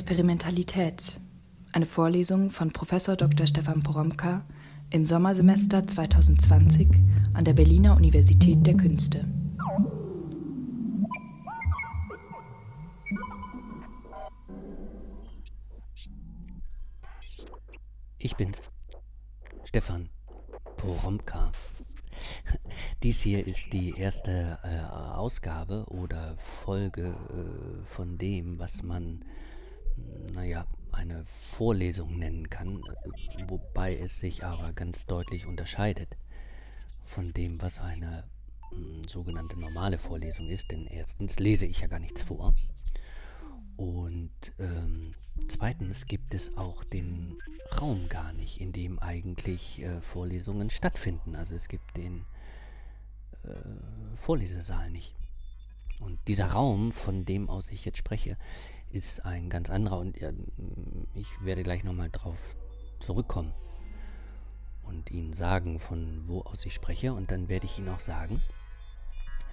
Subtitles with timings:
[0.00, 1.20] Experimentalität.
[1.72, 2.90] Eine Vorlesung von Prof.
[3.16, 3.48] Dr.
[3.48, 4.46] Stefan Poromka
[4.90, 6.88] im Sommersemester 2020
[7.34, 9.26] an der Berliner Universität der Künste.
[18.18, 18.70] Ich bin's,
[19.64, 20.10] Stefan
[20.76, 21.50] Poromka.
[23.02, 24.78] Dies hier ist die erste äh,
[25.16, 29.24] Ausgabe oder Folge äh, von dem, was man,
[30.32, 32.82] naja, eine Vorlesung nennen kann,
[33.48, 36.16] wobei es sich aber ganz deutlich unterscheidet
[37.02, 38.24] von dem, was eine
[38.72, 40.70] mh, sogenannte normale Vorlesung ist.
[40.70, 42.54] Denn erstens lese ich ja gar nichts vor.
[43.76, 45.14] Und ähm,
[45.48, 47.38] zweitens gibt es auch den
[47.80, 51.36] Raum gar nicht, in dem eigentlich äh, Vorlesungen stattfinden.
[51.36, 52.24] Also es gibt den
[53.44, 55.14] äh, Vorlesesaal nicht.
[56.00, 58.36] Und dieser Raum, von dem aus ich jetzt spreche,
[58.90, 60.18] ist ein ganz anderer und
[61.14, 62.56] ich werde gleich nochmal drauf
[62.98, 63.52] zurückkommen
[64.82, 68.40] und Ihnen sagen, von wo aus ich spreche und dann werde ich Ihnen auch sagen,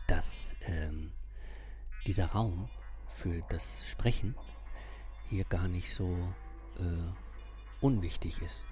[0.07, 1.11] dass ähm,
[2.05, 2.69] dieser Raum
[3.07, 4.35] für das Sprechen
[5.29, 6.15] hier gar nicht so
[6.77, 8.65] äh, unwichtig ist.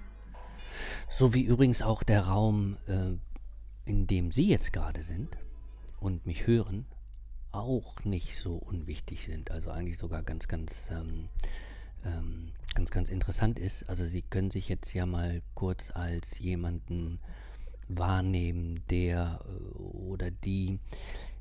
[1.10, 3.16] So wie übrigens auch der Raum, äh,
[3.84, 5.36] in dem Sie jetzt gerade sind
[6.00, 6.86] und mich hören,
[7.54, 9.50] auch nicht so unwichtig sind.
[9.50, 11.28] Also eigentlich sogar ganz, ganz, ähm,
[12.04, 13.88] ähm, ganz, ganz interessant ist.
[13.88, 17.20] Also Sie können sich jetzt ja mal kurz als jemanden
[17.88, 20.78] wahrnehmen, der äh, oder die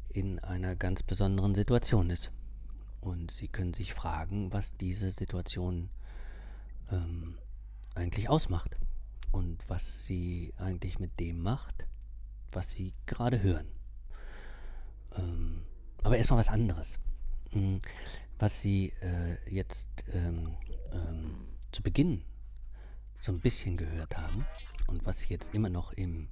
[0.09, 2.31] in einer ganz besonderen Situation ist.
[3.02, 5.89] Und Sie können sich fragen, was diese Situation
[6.91, 7.38] ähm,
[7.95, 8.78] eigentlich ausmacht
[9.31, 11.85] und was sie eigentlich mit dem macht,
[12.51, 13.68] was Sie gerade hören.
[15.18, 15.63] Ähm,
[16.03, 17.00] aber erstmal was anderes.
[17.52, 17.80] Hm,
[18.40, 20.56] was Sie äh, jetzt ähm,
[20.91, 22.24] ähm, zu Beginn
[23.19, 24.46] so ein bisschen gehört haben
[24.88, 26.28] und was Sie jetzt immer noch im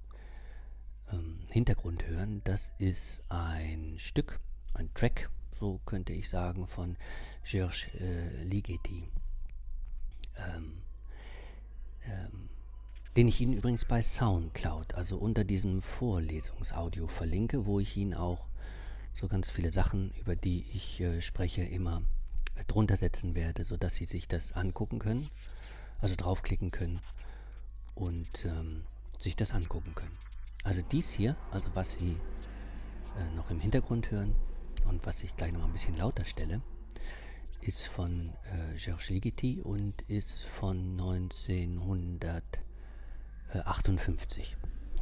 [1.11, 4.39] ähm, Hintergrund hören, das ist ein Stück,
[4.73, 6.97] ein Track, so könnte ich sagen, von
[7.43, 9.07] Georges äh, Ligeti.
[10.37, 10.81] Ähm,
[12.05, 12.49] ähm,
[13.15, 18.47] den ich Ihnen übrigens bei SoundCloud, also unter diesem Vorlesungsaudio verlinke, wo ich Ihnen auch
[19.13, 22.03] so ganz viele Sachen, über die ich äh, spreche, immer
[22.55, 25.29] äh, drunter setzen werde, sodass Sie sich das angucken können,
[25.99, 26.99] also draufklicken können
[27.95, 28.83] und ähm,
[29.19, 30.17] sich das angucken können.
[30.63, 32.17] Also dies hier, also was Sie
[33.17, 34.35] äh, noch im Hintergrund hören
[34.87, 36.61] und was ich gleich noch ein bisschen lauter stelle,
[37.61, 42.43] ist von äh, Georges Ligeti und ist von 1900
[43.59, 44.57] 58.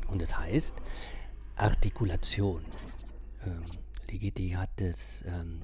[0.08, 0.76] Und es das heißt
[1.56, 2.66] Artikulation.
[3.46, 3.66] Ähm,
[4.10, 5.62] Ligeti hat es ähm,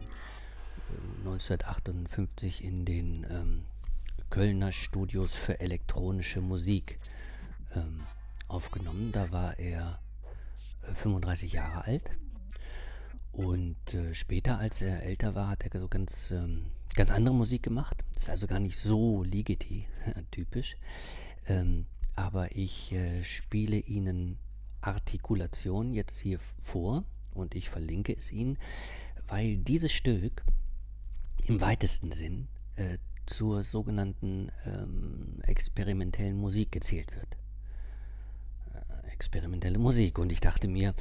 [1.20, 3.66] 1958 in den ähm,
[4.30, 7.00] Kölner Studios für elektronische Musik
[7.76, 8.02] ähm,
[8.48, 9.12] aufgenommen.
[9.12, 10.00] Da war er
[10.84, 12.12] äh, 35 Jahre alt.
[13.32, 17.64] Und äh, später, als er älter war, hat er so ganz, ähm, ganz andere Musik
[17.64, 18.04] gemacht.
[18.14, 20.78] Das ist also gar nicht so Ligeti-typisch.
[21.48, 24.38] Ähm, aber ich äh, spiele Ihnen
[24.82, 27.04] Artikulation jetzt hier vor
[27.35, 28.57] und ich verlinke es Ihnen,
[29.28, 30.44] weil dieses Stück
[31.46, 37.38] im weitesten Sinn äh, zur sogenannten ähm, experimentellen Musik gezählt wird.
[38.73, 40.19] Äh, experimentelle Musik.
[40.19, 40.94] Und ich dachte mir,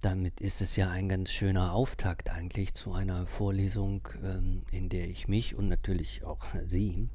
[0.00, 5.08] damit ist es ja ein ganz schöner Auftakt eigentlich zu einer Vorlesung, ähm, in der
[5.08, 7.08] ich mich und natürlich auch Sie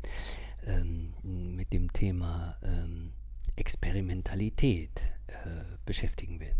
[0.66, 3.13] ähm, mit dem Thema ähm,
[3.55, 6.55] Experimentalität äh, beschäftigen will.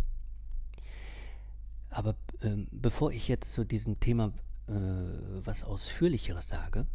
[1.96, 4.34] Aber ähm, bevor ich jetzt zu diesem Thema
[4.68, 6.88] äh, was Ausführlicheres sage,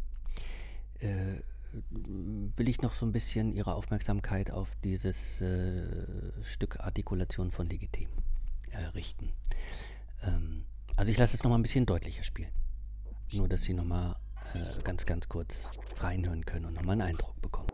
[0.99, 1.37] äh,
[1.91, 8.09] will ich noch so ein bisschen Ihre Aufmerksamkeit auf dieses äh, Stück Artikulation von Legitim
[8.69, 9.31] äh, richten.
[10.21, 10.65] Ähm,
[10.95, 12.51] also ich lasse es nochmal ein bisschen deutlicher spielen.
[13.33, 14.17] Nur, dass Sie nochmal
[14.53, 17.70] äh, ganz, ganz kurz reinhören können und nochmal einen Eindruck bekommen.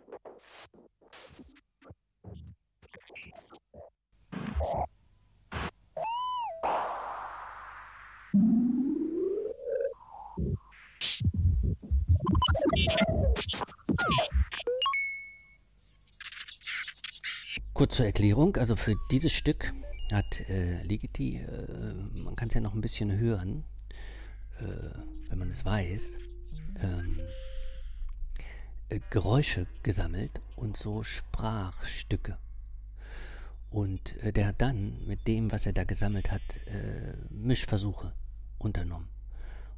[17.78, 19.72] Kurz zur Erklärung, also für dieses Stück
[20.12, 21.94] hat äh, Ligeti, äh,
[22.24, 23.66] man kann es ja noch ein bisschen hören,
[24.58, 24.64] äh,
[25.30, 26.18] wenn man es weiß,
[26.82, 27.20] ähm,
[28.90, 32.40] äh, Geräusche gesammelt und so Sprachstücke.
[33.70, 38.12] Und äh, der hat dann mit dem, was er da gesammelt hat, äh, Mischversuche
[38.58, 39.08] unternommen.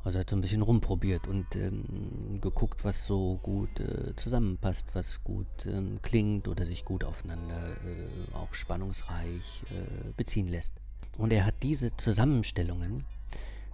[0.04, 5.24] Also hat so ein bisschen rumprobiert und ähm, geguckt, was so gut äh, zusammenpasst, was
[5.24, 10.74] gut ähm, klingt oder sich gut aufeinander äh, auch spannungsreich äh, beziehen lässt.
[11.18, 13.04] Und er hat diese Zusammenstellungen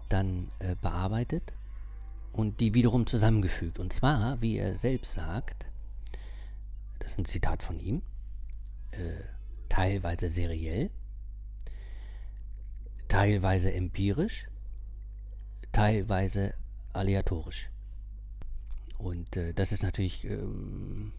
[0.10, 1.54] dann äh, bearbeitet
[2.34, 3.78] und die wiederum zusammengefügt.
[3.80, 5.68] Und zwar, wie er selbst sagt,
[7.00, 8.02] das ist ein Zitat von ihm,
[8.92, 9.24] äh,
[9.70, 10.90] teilweise seriell,
[13.08, 14.48] teilweise empirisch,
[15.76, 16.54] teilweise
[16.94, 17.70] aleatorisch.
[18.98, 21.12] Und äh, das ist natürlich ähm,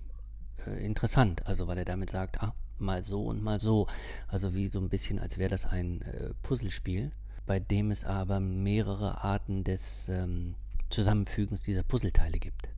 [0.67, 3.87] äh, interessant, also weil er damit sagt, ah, mal so und mal so.
[4.29, 7.13] Also wie so ein bisschen, als wäre das ein äh, Puzzlespiel,
[7.45, 10.55] bei dem es aber mehrere Arten des ähm,
[10.89, 12.69] Zusammenfügens dieser Puzzleteile gibt.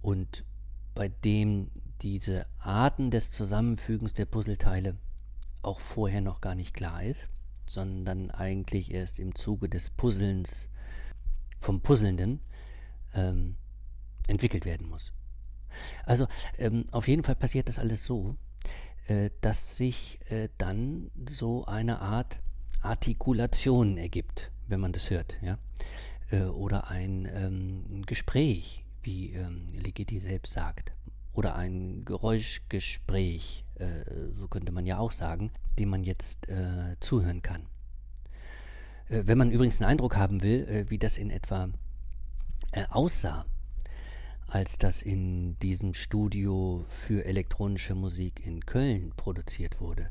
[0.00, 0.44] Und
[0.94, 4.96] bei dem diese Arten des Zusammenfügens der Puzzleteile
[5.62, 7.28] auch vorher noch gar nicht klar ist,
[7.70, 10.68] sondern eigentlich erst im Zuge des Puzzlens
[11.58, 12.40] vom Puzzlenden
[13.14, 13.56] ähm,
[14.26, 15.12] entwickelt werden muss.
[16.04, 16.26] Also
[16.58, 18.36] ähm, auf jeden Fall passiert das alles so,
[19.06, 22.40] äh, dass sich äh, dann so eine Art
[22.82, 25.58] Artikulation ergibt, wenn man das hört, ja,
[26.30, 30.92] äh, oder ein ähm, Gespräch, wie ähm, Ligeti selbst sagt,
[31.32, 33.64] oder ein Geräuschgespräch,
[34.38, 37.66] so könnte man ja auch sagen, dem man jetzt äh, zuhören kann.
[39.08, 41.68] Äh, wenn man übrigens einen Eindruck haben will, äh, wie das in etwa
[42.72, 43.46] äh, aussah,
[44.46, 50.10] als das in diesem Studio für elektronische Musik in Köln produziert wurde,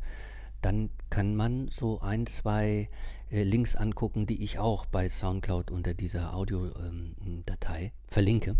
[0.61, 2.89] dann kann man so ein, zwei
[3.31, 8.55] äh, Links angucken, die ich auch bei SoundCloud unter dieser Audiodatei ähm, verlinke.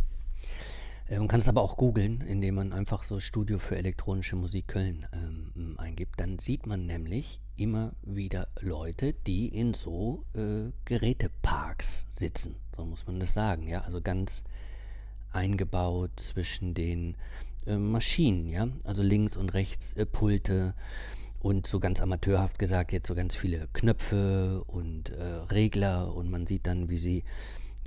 [1.10, 4.68] Äh, man kann es aber auch googeln, indem man einfach so Studio für elektronische Musik
[4.68, 6.20] Köln ähm, eingibt.
[6.20, 12.56] Dann sieht man nämlich immer wieder Leute, die in so äh, Geräteparks sitzen.
[12.76, 13.68] So muss man das sagen.
[13.68, 14.44] Ja, also ganz
[15.32, 17.16] eingebaut zwischen den
[17.66, 18.48] äh, Maschinen.
[18.48, 20.76] Ja, also links und rechts äh, Pulte
[21.40, 26.46] und so ganz amateurhaft gesagt jetzt so ganz viele Knöpfe und äh, Regler und man
[26.46, 27.24] sieht dann, wie sie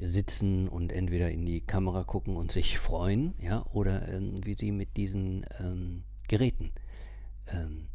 [0.00, 4.72] sitzen und entweder in die Kamera gucken und sich freuen, ja, oder ähm, wie sie
[4.72, 6.72] mit diesen ähm, Geräten
[7.48, 7.88] ähm,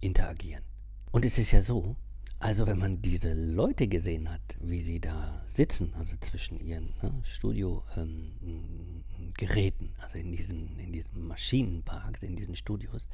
[0.00, 0.64] interagieren.
[1.10, 1.96] Und es ist ja so,
[2.38, 7.20] also wenn man diese Leute gesehen hat, wie sie da sitzen, also zwischen ihren ne,
[7.22, 13.06] Studiogeräten, ähm, also in diesen, in diesen Maschinenparks, in diesen Studios,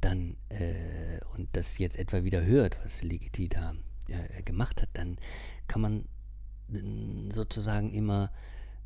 [0.00, 3.74] dann äh, und das jetzt etwa wieder hört, was Ligeti da
[4.08, 5.18] äh, gemacht hat, dann
[5.68, 6.06] kann man
[7.30, 8.30] sozusagen immer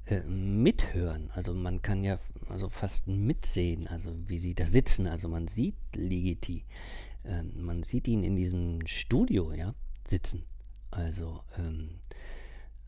[0.06, 1.30] äh, mithören.
[1.32, 5.06] Also man kann ja also fast mitsehen, also wie sie da sitzen.
[5.06, 6.64] Also man sieht Ligeti,
[7.24, 9.74] äh, man sieht ihn in diesem Studio, ja,
[10.06, 10.44] sitzen.
[10.90, 12.00] Also ähm,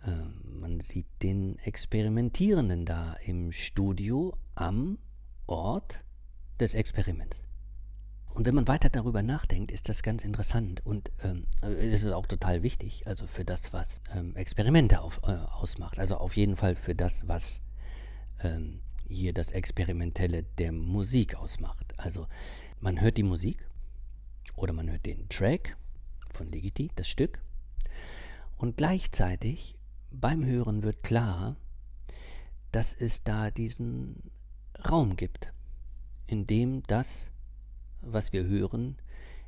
[0.04, 0.10] äh,
[0.44, 4.98] man sieht den Experimentierenden da im Studio am
[5.46, 6.04] Ort
[6.60, 7.45] des Experiments.
[8.36, 12.26] Und wenn man weiter darüber nachdenkt, ist das ganz interessant und ähm, es ist auch
[12.26, 15.98] total wichtig, also für das, was ähm, Experimente auf, äh, ausmacht.
[15.98, 17.62] Also auf jeden Fall für das, was
[18.42, 21.94] ähm, hier das Experimentelle der Musik ausmacht.
[21.96, 22.26] Also
[22.78, 23.66] man hört die Musik
[24.54, 25.74] oder man hört den Track
[26.30, 27.40] von Legiti, das Stück,
[28.58, 29.76] und gleichzeitig
[30.10, 31.56] beim Hören wird klar,
[32.70, 34.30] dass es da diesen
[34.90, 35.54] Raum gibt,
[36.26, 37.30] in dem das
[38.06, 38.96] was wir hören,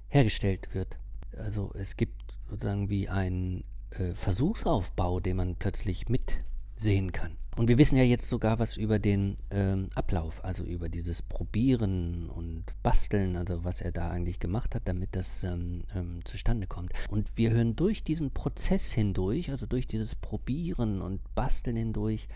[0.08, 0.98] hergestellt wird.
[1.36, 7.36] Also es gibt sozusagen wie einen äh, Versuchsaufbau, den man plötzlich mitsehen kann.
[7.58, 12.30] Und wir wissen ja jetzt sogar was über den ähm, Ablauf, also über dieses Probieren
[12.30, 16.92] und Basteln, also was er da eigentlich gemacht hat, damit das ähm, ähm, zustande kommt.
[17.10, 22.28] Und wir hören durch diesen Prozess hindurch, also durch dieses Probieren und Basteln hindurch,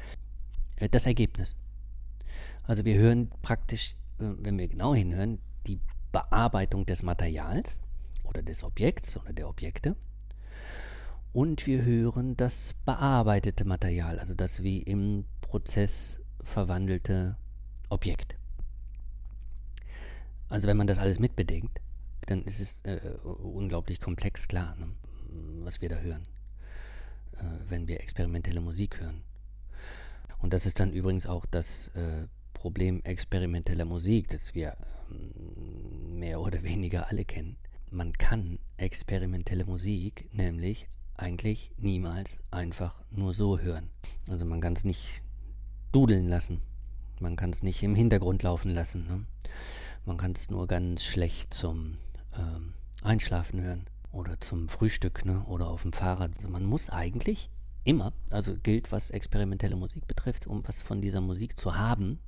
[0.77, 1.55] äh, das Ergebnis.
[2.65, 5.39] Also wir hören praktisch, äh, wenn wir genau hinhören,
[6.13, 7.79] Bearbeitung des Materials
[8.25, 9.97] oder des Objekts oder der Objekte.
[11.33, 17.37] Und wir hören das bearbeitete Material, also das wie im Prozess verwandelte
[17.89, 18.37] Objekt.
[20.49, 21.81] Also wenn man das alles mitbedenkt,
[22.27, 24.89] dann ist es äh, unglaublich komplex klar, ne,
[25.65, 26.27] was wir da hören,
[27.39, 29.23] äh, wenn wir experimentelle Musik hören.
[30.41, 32.27] Und das ist dann übrigens auch das äh,
[32.63, 34.77] Problem experimenteller Musik, das wir
[35.11, 37.57] ähm, mehr oder weniger alle kennen.
[37.91, 43.91] Man kann experimentelle Musik nämlich eigentlich niemals einfach nur so hören.
[44.29, 45.25] Also man kann es nicht
[45.91, 46.61] dudeln lassen.
[47.19, 49.09] Man kann es nicht im Hintergrund laufen lassen.
[49.09, 49.27] Ne?
[50.07, 51.99] Man kann es nur ganz schlecht zum
[52.39, 55.43] ähm, Einschlafen hören oder zum Frühstück ne?
[55.47, 56.31] oder auf dem Fahrrad.
[56.37, 57.51] Also man muss eigentlich
[57.83, 62.21] immer, also gilt, was experimentelle Musik betrifft, um was von dieser Musik zu haben,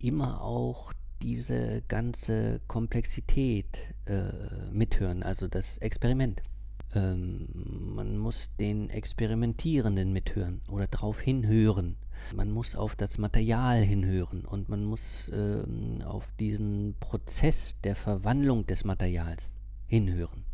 [0.00, 6.42] immer auch diese ganze Komplexität äh, mithören, also das Experiment.
[6.94, 7.48] Ähm,
[7.94, 11.96] man muss den Experimentierenden mithören oder darauf hinhören.
[12.34, 18.66] Man muss auf das Material hinhören und man muss ähm, auf diesen Prozess der Verwandlung
[18.66, 19.52] des Materials
[19.86, 20.44] hinhören.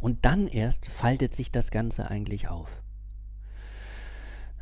[0.00, 2.83] Und dann erst faltet sich das Ganze eigentlich auf.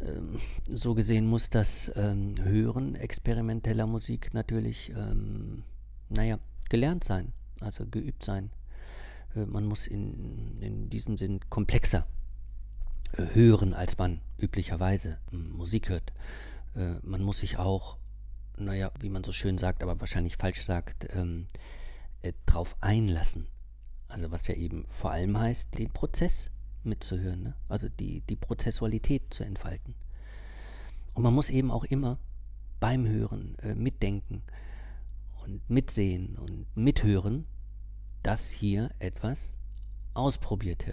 [0.02, 5.64] Ähm, so gesehen muss das ähm, Hören experimenteller Musik natürlich, ähm,
[6.08, 8.50] naja, gelernt sein, also geübt sein.
[9.34, 12.06] Äh, man muss in, in diesem Sinn komplexer
[13.12, 16.12] äh, hören, als man üblicherweise ähm, Musik hört.
[16.74, 17.98] Äh, man muss sich auch,
[18.56, 21.46] naja, wie man so schön sagt, aber wahrscheinlich falsch sagt, ähm,
[22.22, 23.46] äh, drauf einlassen.
[24.08, 26.50] Also was ja eben vor allem heißt, den Prozess
[26.84, 27.54] mitzuhören, ne?
[27.68, 29.94] also die, die Prozessualität zu entfalten.
[31.14, 32.18] Und man muss eben auch immer
[32.80, 34.42] beim Hören äh, mitdenken
[35.44, 37.46] und mitsehen und mithören,
[38.22, 39.54] dass hier etwas
[40.14, 40.86] ausprobiert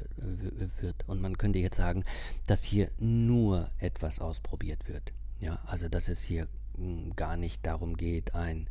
[0.81, 1.07] wird.
[1.07, 2.03] Und man könnte jetzt sagen,
[2.47, 5.11] dass hier nur etwas ausprobiert wird.
[5.39, 8.67] Ja, also dass es hier hm, gar nicht darum geht, ein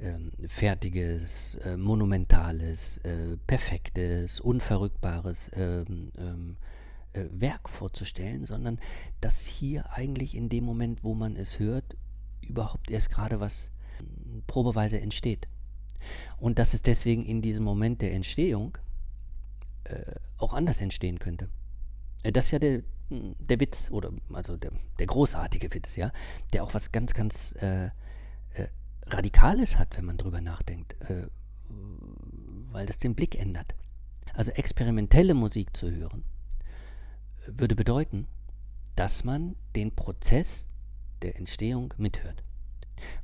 [0.00, 6.56] ähm, fertiges, äh, monumentales, äh, perfektes, unverrückbares ähm, ähm,
[7.12, 8.78] äh, Werk vorzustellen, sondern
[9.20, 11.96] dass hier eigentlich in dem Moment, wo man es hört,
[12.42, 15.48] überhaupt erst gerade was hm, probeweise entsteht.
[16.38, 18.76] Und dass es deswegen in diesem Moment der Entstehung
[19.84, 21.48] äh, auch anders entstehen könnte.
[22.24, 26.10] Äh, das ist ja der, hm, der Witz, oder also der, der großartige Witz, ja,
[26.52, 27.90] der auch was ganz, ganz äh, äh,
[29.06, 31.28] Radikales hat, wenn man drüber nachdenkt, äh,
[31.68, 33.74] weil das den Blick ändert.
[34.32, 36.24] Also experimentelle Musik zu hören,
[37.46, 38.26] würde bedeuten,
[38.96, 40.68] dass man den Prozess
[41.22, 42.42] der Entstehung mithört.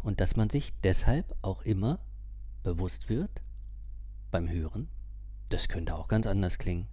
[0.02, 2.00] Und dass man sich deshalb auch immer
[2.62, 3.30] bewusst wird
[4.30, 4.88] beim Hören,
[5.48, 6.86] das könnte auch ganz anders klingen.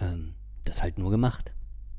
[0.00, 0.34] Ähm,
[0.64, 1.52] das ist halt nur gemacht.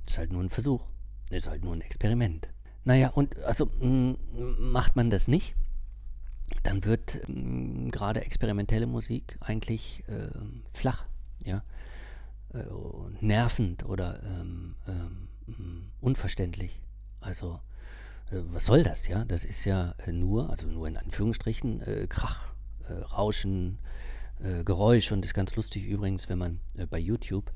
[0.03, 0.87] Das ist halt nur ein Versuch.
[1.29, 2.49] Das ist halt nur ein Experiment.
[2.85, 5.55] Naja, und also macht man das nicht,
[6.63, 7.19] dann wird
[7.91, 10.29] gerade experimentelle Musik eigentlich äh,
[10.73, 11.05] flach,
[11.43, 11.63] ja,
[12.53, 12.63] äh,
[13.21, 16.79] nervend oder ähm, ähm, unverständlich.
[17.19, 17.59] Also
[18.31, 19.25] äh, was soll das, ja?
[19.25, 22.51] Das ist ja äh, nur, also nur in Anführungsstrichen, äh, Krach,
[22.87, 23.79] äh, Rauschen,
[24.65, 26.59] Geräusch und ist ganz lustig übrigens, wenn man
[26.91, 27.51] bei YouTube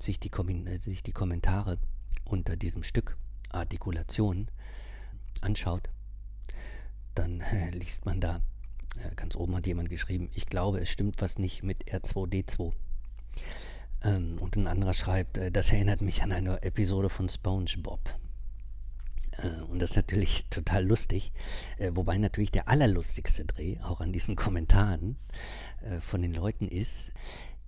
[0.00, 0.32] sich die,
[0.80, 1.78] sich die Kommentare
[2.24, 3.16] unter diesem Stück
[3.50, 4.50] Artikulation
[5.40, 5.90] anschaut,
[7.18, 8.40] dann äh, liest man da,
[8.96, 12.72] äh, ganz oben hat jemand geschrieben, ich glaube, es stimmt was nicht mit R2D2.
[14.04, 18.14] Ähm, und ein anderer schreibt, das erinnert mich an eine Episode von SpongeBob.
[19.38, 21.32] Äh, und das ist natürlich total lustig.
[21.78, 25.16] Äh, wobei natürlich der allerlustigste Dreh, auch an diesen Kommentaren
[25.82, 27.12] äh, von den Leuten ist,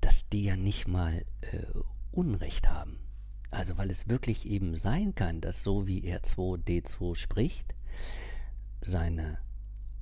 [0.01, 1.25] dass die ja nicht mal
[2.11, 2.99] Unrecht haben.
[3.51, 7.75] Also weil es wirklich eben sein kann, dass so wie R2D2 spricht,
[8.81, 9.39] seine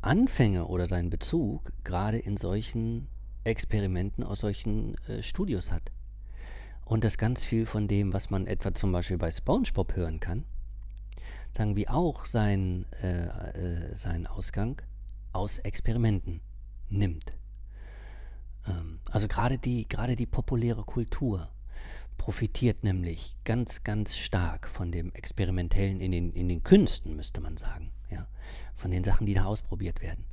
[0.00, 3.08] Anfänge oder seinen Bezug gerade in solchen
[3.44, 5.90] Experimenten aus solchen äh, Studios hat.
[6.84, 10.44] Und dass ganz viel von dem, was man etwa zum Beispiel bei SpongeBob hören kann,
[11.56, 14.80] sagen wir auch seinen, äh, äh, seinen Ausgang
[15.32, 16.40] aus Experimenten
[16.88, 17.34] nimmt.
[18.66, 21.50] Ähm, also gerade die, die populäre Kultur
[22.16, 27.56] profitiert nämlich ganz, ganz stark von dem Experimentellen in den, in den Künsten, müsste man
[27.56, 27.92] sagen.
[28.10, 28.26] Ja?
[28.76, 30.24] Von den Sachen, die da ausprobiert werden.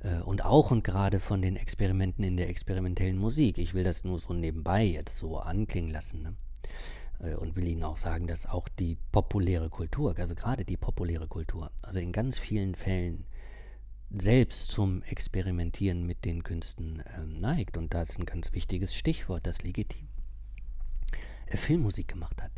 [0.00, 3.58] Äh, und auch und gerade von den Experimenten in der experimentellen Musik.
[3.58, 6.22] Ich will das nur so nebenbei jetzt so anklingen lassen.
[6.22, 6.34] Ne?
[7.20, 11.28] Äh, und will Ihnen auch sagen, dass auch die populäre Kultur, also gerade die populäre
[11.28, 13.26] Kultur, also in ganz vielen Fällen
[14.10, 17.76] selbst zum Experimentieren mit den Künsten äh, neigt.
[17.76, 20.08] Und da ist ein ganz wichtiges Stichwort, das legitim.
[21.46, 22.52] Er Filmmusik gemacht hat.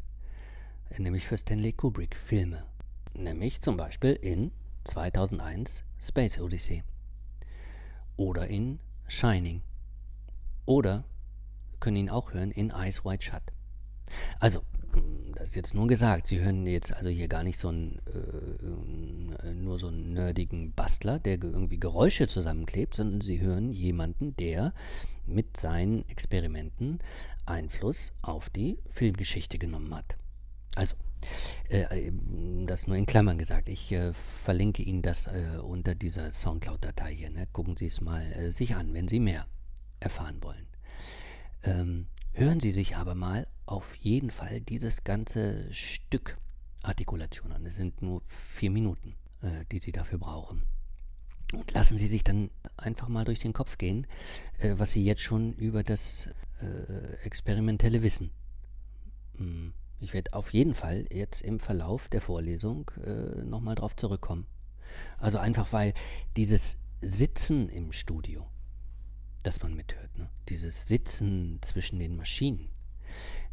[0.91, 2.65] Äh, nämlich für Stanley Kubrick Filme.
[3.15, 4.53] Nämlich zum Beispiel in
[4.85, 6.83] 2001 Space Odyssey.
[8.17, 9.63] Oder in Shining.
[10.65, 11.05] Oder,
[11.81, 13.43] können ihn auch hören, in Eyes Wide Shut.
[14.39, 14.63] Also,
[15.35, 16.27] das ist jetzt nur gesagt.
[16.27, 21.19] Sie hören jetzt also hier gar nicht so einen, äh, nur so einen nerdigen Bastler,
[21.19, 24.73] der irgendwie Geräusche zusammenklebt, sondern Sie hören jemanden, der
[25.27, 26.99] mit seinen Experimenten
[27.47, 30.17] Einfluss auf die Filmgeschichte genommen hat.
[30.75, 31.12] Also, äh,
[32.67, 33.69] das nur in Klammern gesagt.
[33.69, 37.31] Ich äh, verlinke Ihnen das äh, unter dieser Soundcloud-Datei hier.
[37.31, 37.47] Ne?
[37.53, 39.47] Gucken Sie es mal äh, sich an, wenn Sie mehr
[40.01, 40.67] erfahren wollen.
[41.65, 46.37] Ähm, hören Sie sich aber mal auf jeden Fall dieses ganze Stück
[46.83, 47.65] Artikulation an.
[47.67, 50.65] Es sind nur vier Minuten, äh, die Sie dafür brauchen.
[51.53, 54.07] Und lassen Sie sich dann einfach mal durch den Kopf gehen,
[54.59, 56.29] äh, was Sie jetzt schon über das
[56.61, 58.31] äh, experimentelle Wissen.
[59.37, 59.75] Hm.
[60.03, 64.47] Ich werde auf jeden Fall jetzt im Verlauf der Vorlesung äh, nochmal drauf zurückkommen.
[65.19, 65.95] Also einfach weil
[66.37, 68.47] dieses Sitzen im Studio,
[69.43, 70.29] das man mithört, ne?
[70.49, 72.69] dieses Sitzen zwischen den Maschinen,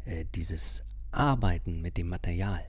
[0.04, 2.64] äh, dieses Arbeiten mit dem Material,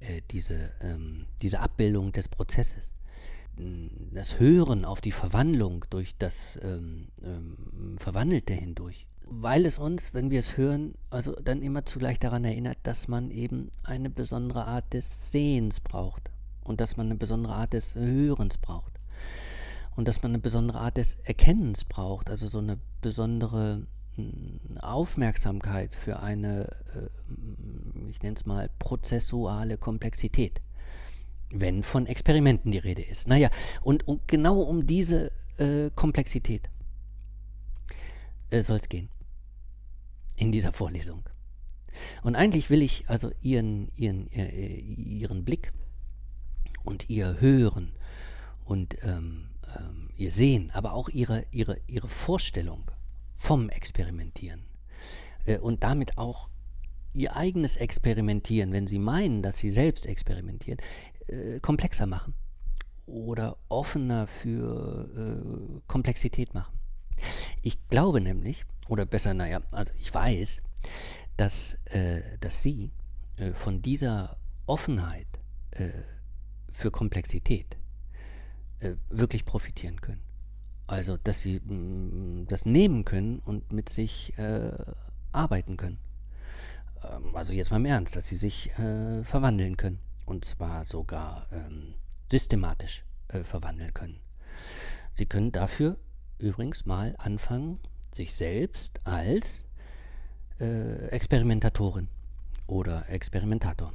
[0.00, 2.94] äh, diese, ähm, diese Abbildung des Prozesses,
[4.12, 10.30] das Hören auf die Verwandlung durch das ähm, ähm, Verwandelte hindurch, weil es uns, wenn
[10.30, 14.92] wir es hören, also dann immer zugleich daran erinnert, dass man eben eine besondere Art
[14.92, 16.32] des Sehens braucht
[16.64, 18.98] und dass man eine besondere Art des Hörens braucht
[19.94, 25.94] und dass man eine besondere Art des Erkennens braucht, also so eine besondere hm, Aufmerksamkeit
[25.94, 30.60] für eine, äh, ich nenne es mal, prozessuale Komplexität,
[31.50, 33.28] wenn von Experimenten die Rede ist.
[33.28, 33.48] Naja,
[33.80, 36.68] und, und genau um diese äh, Komplexität
[38.50, 39.08] äh, soll es gehen
[40.40, 41.28] in dieser Vorlesung.
[42.22, 45.72] Und eigentlich will ich also ihren, ihren, äh, ihren Blick
[46.82, 47.92] und ihr Hören
[48.64, 52.90] und ähm, ähm, ihr Sehen, aber auch ihre, ihre, ihre Vorstellung
[53.34, 54.64] vom Experimentieren
[55.44, 56.48] äh, und damit auch
[57.12, 60.80] ihr eigenes Experimentieren, wenn sie meinen, dass sie selbst experimentieren,
[61.26, 62.34] äh, komplexer machen
[63.04, 66.79] oder offener für äh, Komplexität machen.
[67.62, 70.62] Ich glaube nämlich, oder besser, naja, also ich weiß,
[71.36, 72.92] dass, äh, dass Sie
[73.36, 74.36] äh, von dieser
[74.66, 75.26] Offenheit
[75.70, 75.90] äh,
[76.68, 77.76] für Komplexität
[78.80, 80.22] äh, wirklich profitieren können.
[80.86, 84.72] Also, dass Sie mh, mm, das nehmen können und mit sich äh,
[85.32, 85.98] arbeiten können.
[87.02, 89.98] Ähm, also jetzt mal im Ernst, dass Sie sich äh, verwandeln können.
[90.26, 91.94] Und zwar sogar ähm,
[92.30, 93.04] systematisch
[93.44, 94.18] verwandeln können.
[95.12, 95.98] Sie können dafür
[96.40, 97.78] übrigens mal anfangen,
[98.12, 99.64] sich selbst als
[100.58, 102.08] äh, Experimentatorin
[102.66, 103.92] oder Experimentator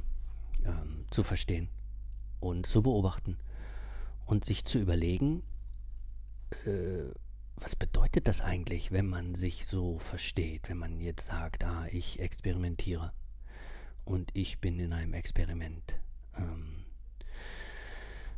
[0.64, 1.68] ähm, zu verstehen
[2.40, 3.36] und zu beobachten
[4.26, 5.42] und sich zu überlegen,
[6.64, 7.10] äh,
[7.56, 12.20] was bedeutet das eigentlich, wenn man sich so versteht, wenn man jetzt sagt, ah, ich
[12.20, 13.12] experimentiere
[14.04, 15.98] und ich bin in einem Experiment.
[16.36, 16.75] Ähm,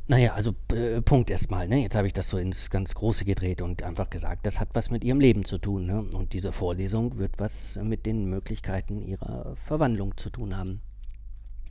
[0.09, 1.67] naja, also äh, Punkt erstmal.
[1.67, 1.83] Ne?
[1.83, 4.89] Jetzt habe ich das so ins ganz Große gedreht und einfach gesagt, das hat was
[4.89, 5.85] mit ihrem Leben zu tun.
[5.85, 6.01] Ne?
[6.01, 10.81] Und diese Vorlesung wird was mit den Möglichkeiten ihrer Verwandlung zu tun haben.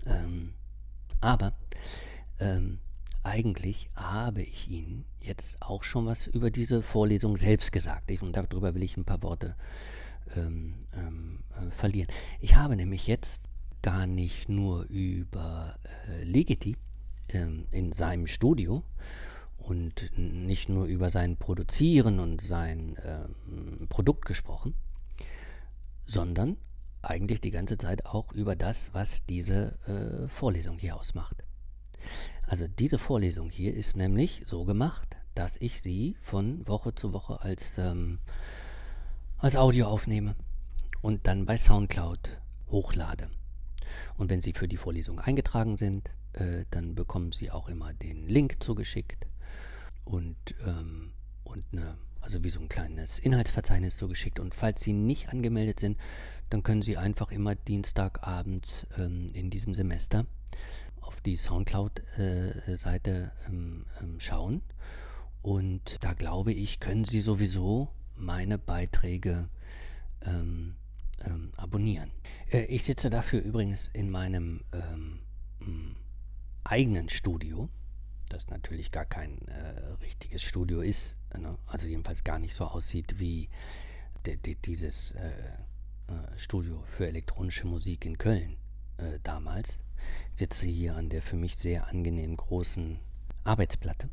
[0.07, 0.55] Ähm,
[1.21, 1.53] aber
[2.39, 2.79] ähm,
[3.25, 8.09] eigentlich habe ich Ihnen jetzt auch schon was über diese Vorlesung selbst gesagt.
[8.09, 9.57] Ich, und darüber will ich ein paar Worte
[10.37, 12.09] ähm, ähm äh, verlieren.
[12.39, 13.49] Ich habe nämlich jetzt
[13.83, 15.75] gar nicht nur über
[16.09, 16.77] äh, Legiti
[17.35, 18.85] ähm, in seinem Studio
[19.59, 24.75] und nicht nur über sein Produzieren und sein ähm, Produkt gesprochen,
[26.07, 26.57] sondern
[27.03, 31.45] eigentlich die ganze Zeit auch über das, was diese äh, Vorlesung hier ausmacht.
[32.47, 37.43] Also diese Vorlesung hier ist nämlich so gemacht, dass ich sie von Woche zu Woche
[37.43, 38.19] als, ähm,
[39.37, 40.35] als Audio aufnehme
[41.03, 43.29] und dann bei SoundCloud hochlade.
[44.17, 48.27] Und wenn Sie für die Vorlesung eingetragen sind, äh, dann bekommen Sie auch immer den
[48.27, 49.27] Link zugeschickt
[50.05, 51.13] und, ähm,
[51.45, 54.41] und eine, also wie so ein kleines Inhaltsverzeichnis zugeschickt.
[54.41, 55.99] Und falls Sie nicht angemeldet sind,
[56.51, 60.27] dann können Sie einfach immer Dienstagabends ähm, in diesem Semester
[61.01, 64.63] auf die Soundcloud-Seite äh, ähm, ähm, schauen.
[65.43, 69.49] Und da glaube ich, können Sie sowieso meine Beiträge
[70.23, 70.75] ähm,
[71.25, 72.11] ähm, abonnieren.
[72.51, 75.18] Äh, ich sitze dafür übrigens in meinem ähm,
[76.71, 77.69] eigenen Studio,
[78.29, 81.59] das natürlich gar kein äh, richtiges Studio ist, ne?
[81.67, 83.49] also jedenfalls gar nicht so aussieht wie
[84.65, 85.31] dieses äh,
[86.09, 88.59] äh, Studio für elektronische Musik in Köln
[88.99, 89.81] äh, damals.
[90.33, 92.99] Ich sitze hier an der für mich sehr angenehm großen
[93.45, 94.11] Arbeitsplatte,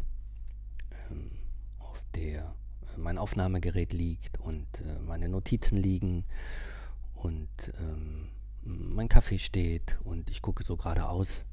[1.11, 1.31] ähm,
[1.79, 6.23] auf der äh, mein Aufnahmegerät liegt und äh, meine Notizen liegen
[7.13, 8.29] und ähm,
[8.63, 11.45] mein Kaffee steht und ich gucke so geradeaus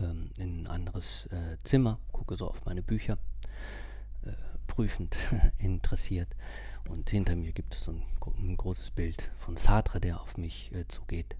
[0.00, 3.18] ähm, in ein anderes äh, Zimmer, gucke so auf meine Bücher,
[4.22, 4.32] äh,
[4.66, 5.16] prüfend
[5.58, 6.28] interessiert.
[6.88, 8.02] Und hinter mir gibt es so ein,
[8.38, 11.36] ein, großes Bild von Sartre, der auf mich äh, zugeht.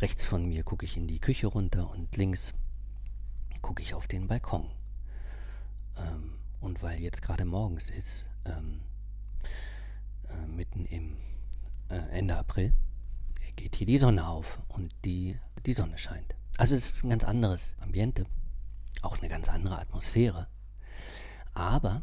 [0.00, 2.54] Rechts von mir gucke ich in die Küche runter und links
[3.60, 4.70] gucke ich auf den Balkon.
[5.96, 8.80] Ähm, und weil jetzt gerade morgens ist, ähm,
[10.28, 11.16] äh, mitten im
[11.90, 12.72] äh, Ende April
[13.56, 16.34] geht hier die Sonne auf und die, die Sonne scheint.
[16.58, 18.26] Also es ist ein ganz anderes Ambiente,
[19.00, 20.48] auch eine ganz andere Atmosphäre.
[21.54, 22.02] Aber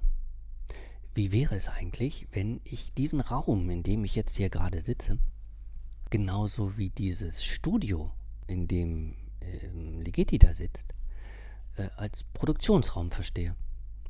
[1.14, 5.20] wie wäre es eigentlich, wenn ich diesen Raum, in dem ich jetzt hier gerade sitze,
[6.10, 8.12] genauso wie dieses Studio,
[8.48, 9.68] in dem äh,
[10.02, 10.94] Ligeti da sitzt,
[11.78, 13.56] äh, als Produktionsraum verstehe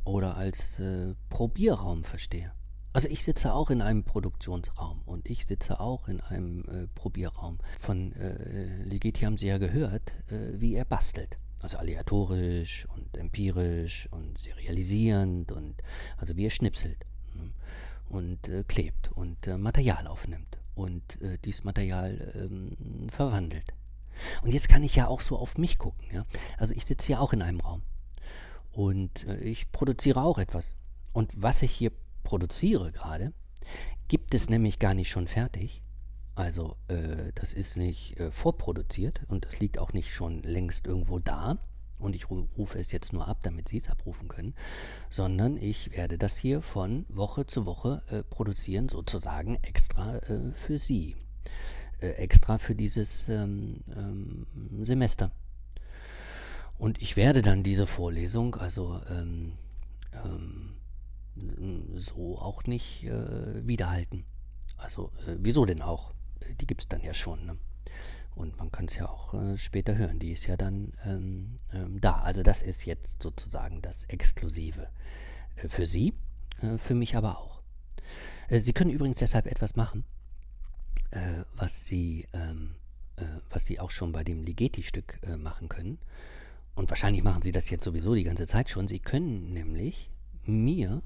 [0.04, 2.54] oder als äh, Probierraum verstehe.
[2.92, 7.60] Also ich sitze auch in einem Produktionsraum und ich sitze auch in einem äh, Probierraum.
[7.80, 11.38] Von äh, Ligeti haben Sie ja gehört, äh, wie er bastelt.
[11.62, 15.76] Also aleatorisch und empirisch und serialisierend und
[16.18, 17.52] also wie er schnipselt ne?
[18.08, 23.74] und äh, klebt und äh, Material aufnimmt und äh, dieses Material ähm, verwandelt.
[24.42, 26.08] Und jetzt kann ich ja auch so auf mich gucken.
[26.12, 26.26] Ja?
[26.58, 27.84] Also ich sitze ja auch in einem Raum
[28.72, 30.74] und äh, ich produziere auch etwas.
[31.14, 31.92] Und was ich hier
[32.30, 33.34] produziere gerade,
[34.08, 35.82] gibt es nämlich gar nicht schon fertig.
[36.36, 41.18] Also äh, das ist nicht äh, vorproduziert und das liegt auch nicht schon längst irgendwo
[41.18, 41.58] da.
[41.98, 44.54] Und ich rufe es jetzt nur ab, damit Sie es abrufen können,
[45.10, 50.78] sondern ich werde das hier von Woche zu Woche äh, produzieren, sozusagen extra äh, für
[50.78, 51.16] Sie.
[52.00, 54.46] Äh, extra für dieses ähm, ähm,
[54.84, 55.32] Semester.
[56.78, 59.54] Und ich werde dann diese Vorlesung, also ähm,
[60.14, 60.79] ähm
[61.96, 64.26] so auch nicht äh, wiederhalten.
[64.78, 66.14] Also äh, wieso denn auch?
[66.60, 67.46] Die gibt es dann ja schon.
[67.46, 67.58] Ne?
[68.36, 70.20] Und man kann es ja auch äh, später hören.
[70.20, 72.14] Die ist ja dann ähm, ähm, da.
[72.14, 74.88] Also das ist jetzt sozusagen das Exklusive
[75.58, 76.14] äh, für Sie,
[76.62, 77.62] äh, für mich aber auch.
[78.48, 80.06] Äh, Sie können übrigens deshalb etwas machen,
[81.56, 82.76] was Sie ähm,
[83.50, 85.98] was Sie auch schon bei dem Ligeti-Stück machen können.
[86.76, 88.88] Und wahrscheinlich machen Sie das jetzt sowieso die ganze Zeit schon.
[88.88, 90.12] Sie können nämlich
[90.46, 91.02] mir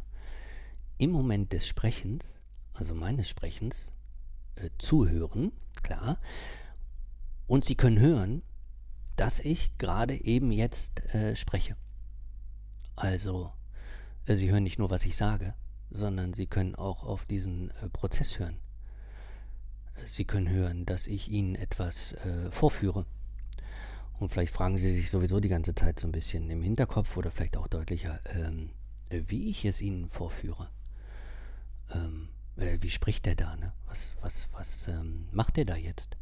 [1.04, 2.40] im Moment des Sprechens,
[2.74, 3.92] also meines Sprechens,
[4.56, 6.18] äh, zuhören, klar.
[7.46, 8.42] Und Sie können hören,
[9.18, 11.76] dass ich gerade eben jetzt äh, spreche.
[12.96, 13.52] Also,
[14.26, 15.56] äh, Sie hören nicht nur, was ich sage,
[15.92, 18.60] sondern Sie können auch auf diesen äh, Prozess hören.
[20.06, 23.06] Sie können hören, dass ich Ihnen etwas äh, vorführe.
[24.20, 27.30] Und vielleicht fragen Sie sich sowieso die ganze Zeit so ein bisschen im Hinterkopf oder
[27.30, 28.70] vielleicht auch deutlicher, ähm,
[29.10, 30.70] wie ich es Ihnen vorführe
[31.94, 33.74] ähm, äh, wie spricht der da, ne?
[33.88, 36.18] Was, was, was ähm, macht der da jetzt?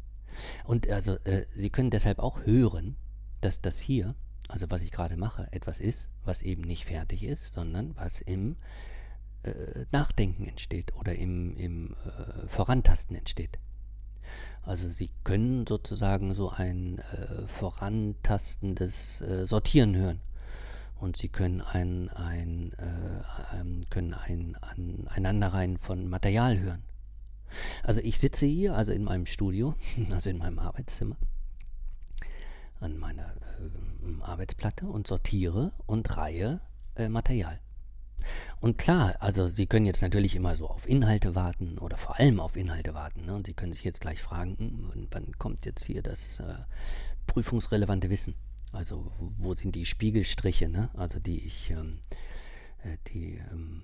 [0.64, 2.96] Und also, äh, Sie können deshalb auch hören,
[3.40, 4.14] dass das hier,
[4.48, 8.56] also was ich gerade mache, etwas ist, was eben nicht fertig ist, sondern was im
[9.42, 13.58] äh, Nachdenken entsteht oder im, im äh, Vorantasten entsteht.
[14.62, 20.20] Also Sie können sozusagen so ein äh, vorantastendes äh, Sortieren hören
[21.02, 26.84] und sie können ein, ein, äh, ähm, können ein, ein Aneinanderreihen von Material hören.
[27.82, 29.74] Also ich sitze hier, also in meinem Studio,
[30.12, 31.16] also in meinem Arbeitszimmer,
[32.78, 36.60] an meiner äh, Arbeitsplatte und sortiere und reihe
[36.94, 37.58] äh, Material.
[38.60, 42.38] Und klar, also Sie können jetzt natürlich immer so auf Inhalte warten oder vor allem
[42.38, 43.24] auf Inhalte warten.
[43.26, 43.34] Ne?
[43.34, 46.54] Und Sie können sich jetzt gleich fragen, wann kommt jetzt hier das äh,
[47.26, 48.36] prüfungsrelevante Wissen?
[48.72, 50.90] Also wo sind die Spiegelstriche, ne?
[50.94, 51.98] Also die ich, ähm,
[52.82, 53.82] äh, die, ähm,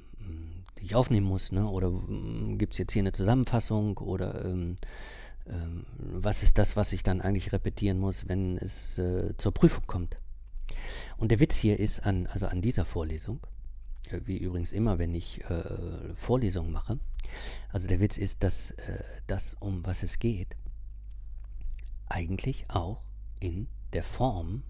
[0.79, 1.69] die ich aufnehmen muss, ne?
[1.69, 4.77] Oder ähm, gibt es jetzt hier eine Zusammenfassung oder ähm,
[5.47, 9.85] ähm, was ist das, was ich dann eigentlich repetieren muss, wenn es äh, zur Prüfung
[9.87, 10.17] kommt?
[11.17, 13.41] Und der Witz hier ist an, also an dieser Vorlesung,
[14.11, 16.99] äh, wie übrigens immer, wenn ich äh, Vorlesungen mache,
[17.71, 20.57] also der Witz ist, dass äh, das, um was es geht,
[22.07, 23.03] eigentlich auch
[23.41, 24.63] in der Form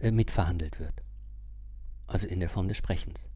[0.00, 1.02] äh, mitverhandelt wird.
[2.06, 3.28] Also in der Form des Sprechens.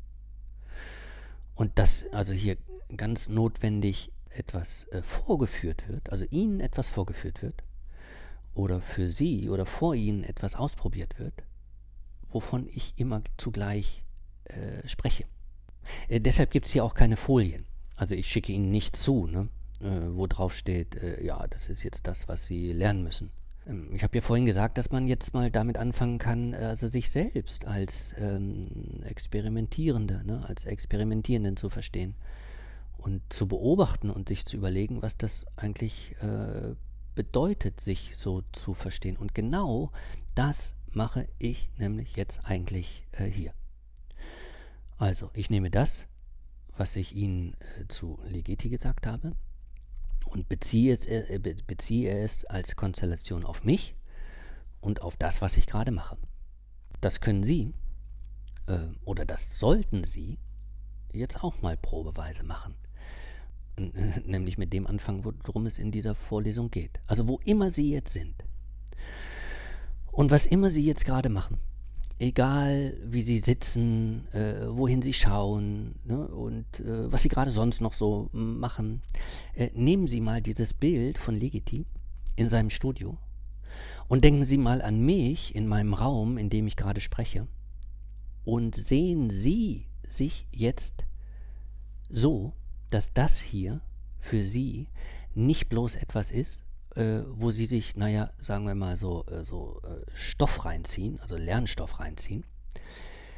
[1.54, 2.56] Und dass also hier
[2.96, 7.62] ganz notwendig etwas äh, vorgeführt wird, also Ihnen etwas vorgeführt wird,
[8.54, 11.34] oder für Sie oder vor Ihnen etwas ausprobiert wird,
[12.28, 14.04] wovon ich immer zugleich
[14.44, 15.24] äh, spreche.
[16.08, 17.66] Äh, deshalb gibt es hier auch keine Folien.
[17.96, 19.48] Also ich schicke Ihnen nicht zu, ne,
[19.80, 23.30] äh, wo drauf steht, ja, das ist jetzt das, was Sie lernen müssen.
[23.70, 27.10] Ähm, ich habe ja vorhin gesagt, dass man jetzt mal damit anfangen kann, also sich
[27.10, 32.14] selbst als ähm, Experimentierende, ne, als Experimentierenden zu verstehen
[32.98, 36.74] und zu beobachten und sich zu überlegen, was das eigentlich äh,
[37.14, 39.16] bedeutet, sich so zu verstehen.
[39.16, 39.90] Und genau
[40.34, 43.52] das mache ich nämlich jetzt eigentlich äh, hier.
[44.98, 46.06] Also, ich nehme das,
[46.76, 49.32] was ich Ihnen äh, zu Legiti gesagt habe,
[50.30, 53.94] und beziehe es, äh, beziehe es als Konstellation auf mich
[54.80, 56.16] und auf das, was ich gerade mache.
[57.00, 57.74] Das können Sie
[58.66, 60.38] äh, oder das sollten Sie
[61.12, 62.74] jetzt auch mal probeweise machen.
[64.26, 67.00] nämlich mit dem anfangen, worum es in dieser Vorlesung geht.
[67.06, 68.44] Also wo immer Sie jetzt sind
[70.12, 71.58] und was immer Sie jetzt gerade machen,
[72.20, 77.80] egal wie Sie sitzen, äh, wohin Sie schauen ne, und äh, was Sie gerade sonst
[77.80, 79.02] noch so machen,
[79.54, 81.86] äh, nehmen Sie mal dieses Bild von Legiti
[82.36, 83.16] in seinem Studio
[84.06, 87.48] und denken Sie mal an mich in meinem Raum, in dem ich gerade spreche
[88.44, 91.06] und sehen Sie sich jetzt
[92.10, 92.52] so,
[92.90, 93.80] dass das hier
[94.18, 94.88] für Sie
[95.34, 96.62] nicht bloß etwas ist,
[96.96, 101.36] äh, wo Sie sich, naja, sagen wir mal so, äh, so äh, Stoff reinziehen, also
[101.36, 102.44] Lernstoff reinziehen.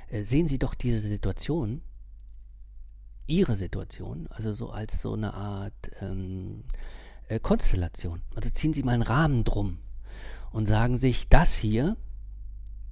[0.09, 1.83] Äh, sehen Sie doch diese Situation,
[3.27, 6.65] Ihre Situation, also so als so eine Art ähm,
[7.29, 8.23] äh, Konstellation.
[8.35, 9.79] Also ziehen Sie mal einen Rahmen drum
[10.51, 11.97] und sagen sich, das hier,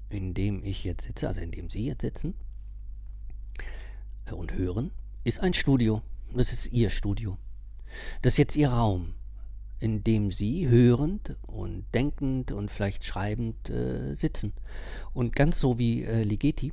[0.09, 2.35] in dem ich jetzt sitze, also in dem Sie jetzt sitzen
[4.27, 4.92] äh, und hören,
[5.25, 6.03] ist ein Studio.
[6.35, 7.38] Das ist Ihr Studio.
[8.23, 9.14] Das ist jetzt Ihr Raum,
[9.81, 14.53] in dem Sie hörend und denkend und vielleicht schreibend äh, sitzen.
[15.14, 16.73] Und ganz so wie äh, Ligeti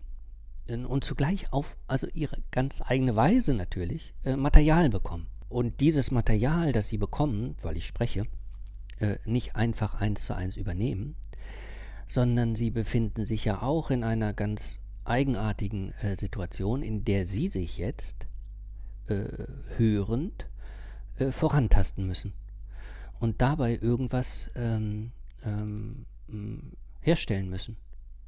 [0.68, 5.28] und zugleich auf, also Ihre ganz eigene Weise natürlich, äh, Material bekommen.
[5.48, 8.26] Und dieses Material, das Sie bekommen, weil ich spreche,
[9.00, 11.16] äh, nicht einfach eins zu eins übernehmen,
[12.06, 17.48] sondern Sie befinden sich ja auch in einer ganz eigenartigen äh, Situation, in der Sie
[17.48, 18.28] sich jetzt
[19.08, 19.24] äh,
[19.78, 20.48] hörend
[21.32, 22.32] vorantasten müssen
[23.20, 25.12] und dabei irgendwas ähm,
[25.44, 26.06] ähm,
[27.02, 27.78] herstellen müssen.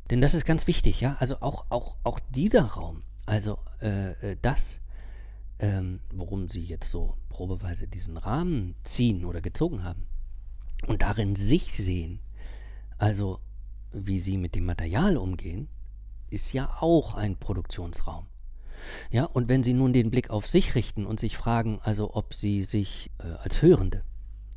[0.10, 1.18] Denn das ist ganz wichtig, ja.
[1.20, 4.80] Also auch, auch, auch dieser Raum, also äh, äh, das,
[5.60, 10.08] ähm, worum Sie jetzt so probeweise diesen Rahmen ziehen oder gezogen haben
[10.88, 12.20] und darin sich sehen,
[12.98, 13.40] also
[13.92, 15.68] wie Sie mit dem Material umgehen,
[16.32, 18.26] ist ja auch ein Produktionsraum.
[19.12, 22.34] Ja, und wenn Sie nun den Blick auf sich richten und sich fragen, also ob
[22.34, 24.04] Sie sich äh, als Hörende,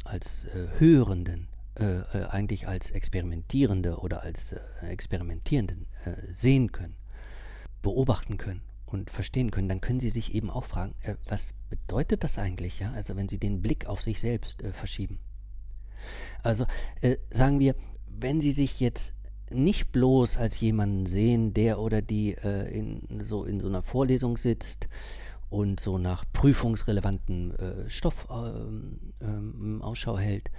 [0.04, 6.96] als äh, Hörenden, äh, äh eigentlich als Experimentierende oder als äh, Experimentierenden äh, sehen können,
[7.82, 10.94] beobachten können und verstehen können, dann können Sie sich eben auch fragen,
[11.26, 12.92] was bedeutet das eigentlich, ja?
[12.92, 15.18] Also wenn Sie den Blick auf sich selbst verschieben.
[16.42, 16.66] Also
[17.30, 17.74] sagen wir,
[18.06, 19.14] wenn Sie sich jetzt
[19.54, 24.36] nicht bloß als jemanden sehen, der oder die äh, in, so in so einer Vorlesung
[24.36, 24.88] sitzt
[25.52, 30.50] und so nach prüfungsrelevanten äh, Stoff äh, Ausschau hält.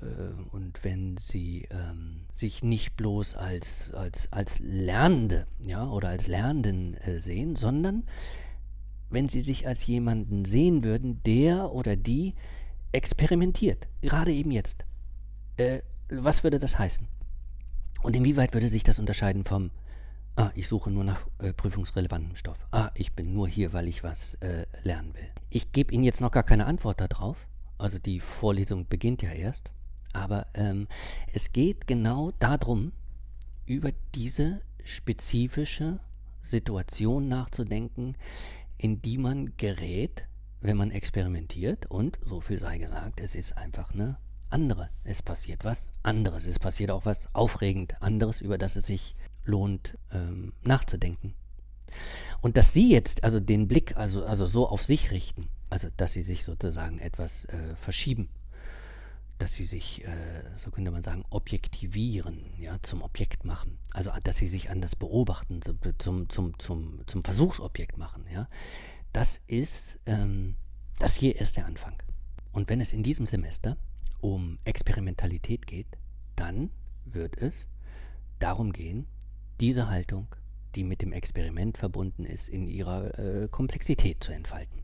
[0.00, 0.04] Äh,
[0.52, 6.94] und wenn sie ähm, sich nicht bloß als, als, als Lernende ja, oder als Lernenden
[6.94, 8.04] äh, sehen, sondern
[9.10, 12.34] wenn sie sich als jemanden sehen würden, der oder die
[12.92, 14.84] experimentiert, gerade eben jetzt.
[15.56, 17.08] Äh, was würde das heißen?
[18.02, 19.70] Und inwieweit würde sich das unterscheiden vom,
[20.36, 22.58] ah, ich suche nur nach äh, prüfungsrelevantem Stoff.
[22.70, 25.28] Ah, ich bin nur hier, weil ich was äh, lernen will.
[25.50, 27.46] Ich gebe Ihnen jetzt noch gar keine Antwort darauf.
[27.78, 29.70] Also die Vorlesung beginnt ja erst.
[30.12, 30.88] Aber ähm,
[31.32, 32.92] es geht genau darum,
[33.66, 36.00] über diese spezifische
[36.42, 38.16] Situation nachzudenken,
[38.76, 40.26] in die man gerät,
[40.60, 41.86] wenn man experimentiert.
[41.86, 44.18] Und, so viel sei gesagt, es ist einfach eine
[44.50, 44.90] andere.
[45.04, 46.44] Es passiert was anderes.
[46.44, 49.14] Es passiert auch was aufregend anderes, über das es sich
[49.44, 51.34] lohnt ähm, nachzudenken.
[52.40, 56.12] Und dass Sie jetzt also den Blick also, also so auf sich richten, also dass
[56.12, 58.28] Sie sich sozusagen etwas äh, verschieben,
[59.38, 63.78] dass Sie sich, äh, so könnte man sagen, objektivieren, ja, zum Objekt machen.
[63.90, 68.48] Also dass Sie sich an das Beobachten zum, zum, zum, zum Versuchsobjekt machen, ja.
[69.12, 70.56] Das ist, ähm,
[70.98, 72.02] das hier ist der Anfang.
[72.52, 73.76] Und wenn es in diesem Semester
[74.20, 75.88] um Experimentalität geht,
[76.36, 76.70] dann
[77.04, 77.66] wird es
[78.38, 79.06] darum gehen,
[79.62, 80.26] diese Haltung,
[80.74, 84.82] die mit dem Experiment verbunden ist, in ihrer äh, Komplexität zu entfalten.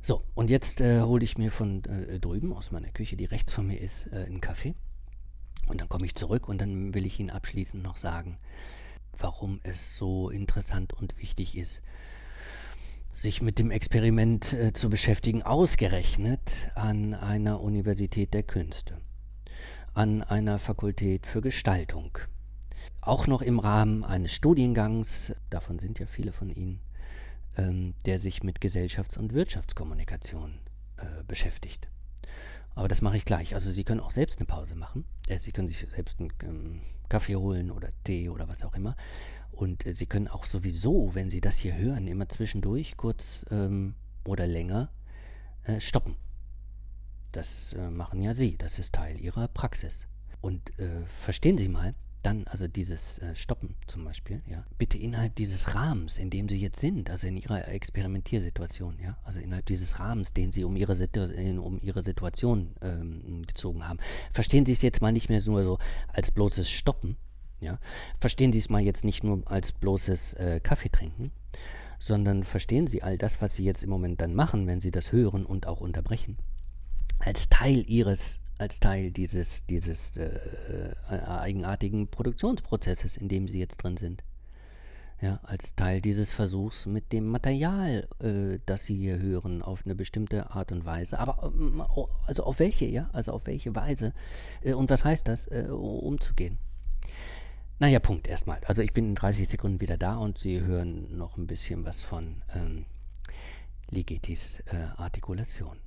[0.00, 3.52] So, und jetzt äh, hole ich mir von äh, drüben aus meiner Küche, die rechts
[3.52, 4.74] von mir ist, äh, einen Kaffee.
[5.66, 8.38] Und dann komme ich zurück und dann will ich Ihnen abschließend noch sagen,
[9.18, 11.82] warum es so interessant und wichtig ist,
[13.12, 18.98] sich mit dem Experiment äh, zu beschäftigen, ausgerechnet an einer Universität der Künste,
[19.94, 22.18] an einer Fakultät für Gestaltung.
[23.04, 26.80] Auch noch im Rahmen eines Studiengangs, davon sind ja viele von Ihnen,
[27.58, 30.58] ähm, der sich mit Gesellschafts- und Wirtschaftskommunikation
[30.96, 31.88] äh, beschäftigt.
[32.74, 33.54] Aber das mache ich gleich.
[33.54, 35.04] Also Sie können auch selbst eine Pause machen.
[35.28, 38.96] Äh, Sie können sich selbst einen ähm, Kaffee holen oder Tee oder was auch immer
[39.54, 43.94] und äh, Sie können auch sowieso, wenn Sie das hier hören, immer zwischendurch kurz ähm,
[44.24, 44.90] oder länger
[45.64, 46.16] äh, stoppen.
[47.32, 50.06] Das äh, machen ja Sie, das ist Teil Ihrer Praxis.
[50.40, 55.34] Und äh, verstehen Sie mal, dann also dieses äh, Stoppen zum Beispiel, ja, bitte innerhalb
[55.34, 59.98] dieses Rahmens, in dem Sie jetzt sind, also in Ihrer Experimentiersituation, ja, also innerhalb dieses
[59.98, 61.24] Rahmens, den Sie um Ihre, Situ
[61.60, 63.98] um ihre Situation ähm, gezogen haben.
[64.32, 67.16] Verstehen Sie es jetzt mal nicht mehr nur so als bloßes Stoppen,
[67.60, 67.78] ja.
[68.18, 71.32] Verstehen Sie es mal jetzt nicht nur als bloßes äh, Kaffee trinken,
[71.98, 75.12] sondern verstehen Sie all das, was Sie jetzt im Moment dann machen, wenn Sie das
[75.12, 76.38] hören und auch unterbrechen,
[77.18, 80.30] als Teil Ihres als Teil dieses, dieses äh,
[81.10, 84.22] äh, eigenartigen Produktionsprozesses, in dem sie jetzt drin sind.
[85.20, 89.94] Ja, als Teil dieses Versuchs mit dem Material, äh, das sie hier hören, auf eine
[89.94, 91.18] bestimmte Art und Weise.
[91.18, 91.82] Aber ähm,
[92.26, 93.08] also auf welche, ja?
[93.12, 94.12] Also auf welche Weise
[94.62, 96.58] äh, und was heißt das, äh, umzugehen?
[97.78, 98.60] Naja, Punkt erstmal.
[98.66, 102.02] Also ich bin in 30 Sekunden wieder da und Sie hören noch ein bisschen was
[102.02, 102.84] von ähm,
[103.90, 105.83] Ligetis äh, Artikulation.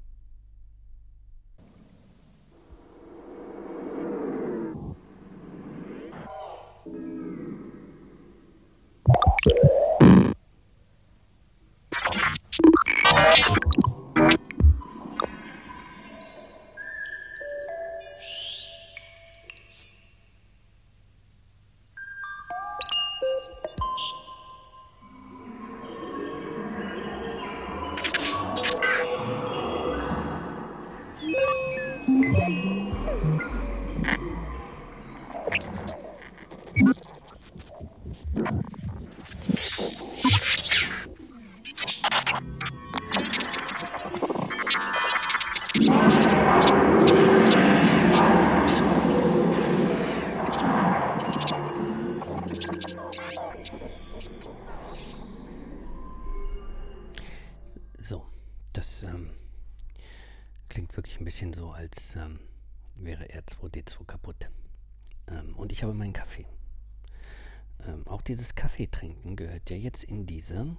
[70.07, 70.77] In diese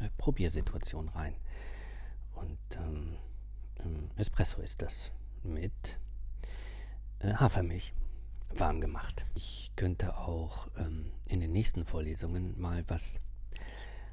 [0.00, 1.34] äh, Probiersituation rein.
[2.34, 3.16] Und ähm,
[3.80, 5.12] ähm, Espresso ist das
[5.42, 5.98] mit
[7.20, 7.92] äh, Hafermilch
[8.54, 9.26] warm gemacht.
[9.34, 13.20] Ich könnte auch ähm, in den nächsten Vorlesungen mal was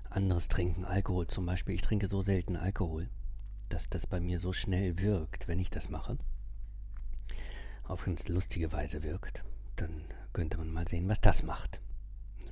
[0.09, 0.85] anderes trinken.
[0.85, 1.75] Alkohol zum Beispiel.
[1.75, 3.09] Ich trinke so selten Alkohol,
[3.69, 6.17] dass das bei mir so schnell wirkt, wenn ich das mache.
[7.83, 9.43] Auf ganz lustige Weise wirkt.
[9.75, 11.81] Dann könnte man mal sehen, was das macht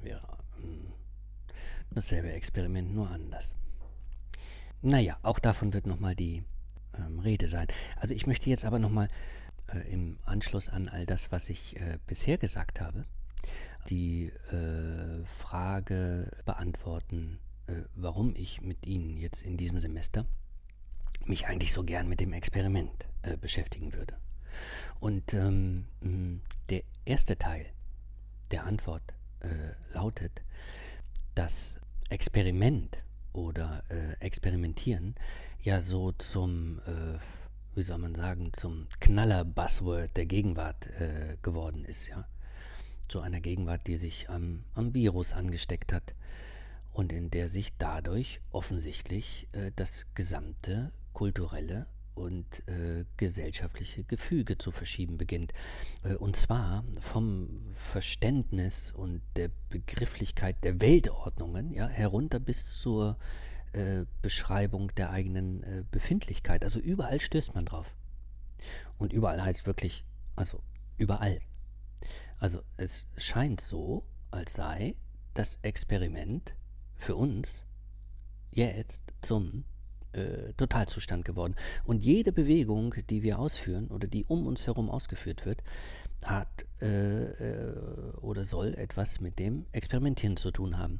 [0.03, 0.40] wäre
[1.91, 3.55] dasselbe Experiment, nur anders.
[4.81, 6.43] Naja, auch davon wird nochmal die
[6.97, 7.67] ähm, Rede sein.
[7.97, 9.09] Also ich möchte jetzt aber nochmal
[9.73, 13.05] äh, im Anschluss an all das, was ich äh, bisher gesagt habe,
[13.89, 20.25] die äh, Frage beantworten, äh, warum ich mit Ihnen jetzt in diesem Semester
[21.25, 24.15] mich eigentlich so gern mit dem Experiment äh, beschäftigen würde.
[24.99, 25.85] Und ähm,
[26.69, 27.65] der erste Teil
[28.51, 29.03] der Antwort
[29.39, 30.41] äh, lautet,
[31.35, 31.80] dass
[32.11, 32.97] Experiment
[33.33, 35.15] oder äh, Experimentieren
[35.61, 37.17] ja so zum, äh,
[37.75, 42.27] wie soll man sagen, zum Knaller-Buzzword der Gegenwart äh, geworden ist, ja.
[43.07, 46.13] Zu einer Gegenwart, die sich am, am Virus angesteckt hat
[46.93, 54.71] und in der sich dadurch offensichtlich äh, das gesamte kulturelle und äh, gesellschaftliche Gefüge zu
[54.71, 55.53] verschieben beginnt.
[56.03, 63.17] Äh, und zwar vom Verständnis und der Begrifflichkeit der Weltordnungen ja, herunter bis zur
[63.73, 66.63] äh, Beschreibung der eigenen äh, Befindlichkeit.
[66.63, 67.95] Also überall stößt man drauf.
[68.97, 70.61] Und überall heißt wirklich, also
[70.97, 71.39] überall.
[72.37, 74.95] Also es scheint so, als sei
[75.33, 76.53] das Experiment
[76.95, 77.65] für uns
[78.51, 79.63] jetzt zum
[80.13, 81.55] äh, Totalzustand geworden.
[81.85, 85.61] Und jede Bewegung, die wir ausführen oder die um uns herum ausgeführt wird,
[86.23, 90.99] hat äh, äh, oder soll etwas mit dem Experimentieren zu tun haben.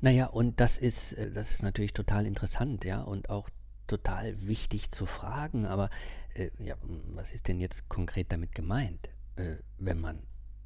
[0.00, 3.50] Naja, und das ist, äh, das ist natürlich total interessant, ja, und auch
[3.86, 5.90] total wichtig zu fragen, aber
[6.34, 6.76] äh, ja,
[7.08, 10.22] was ist denn jetzt konkret damit gemeint, äh, wenn man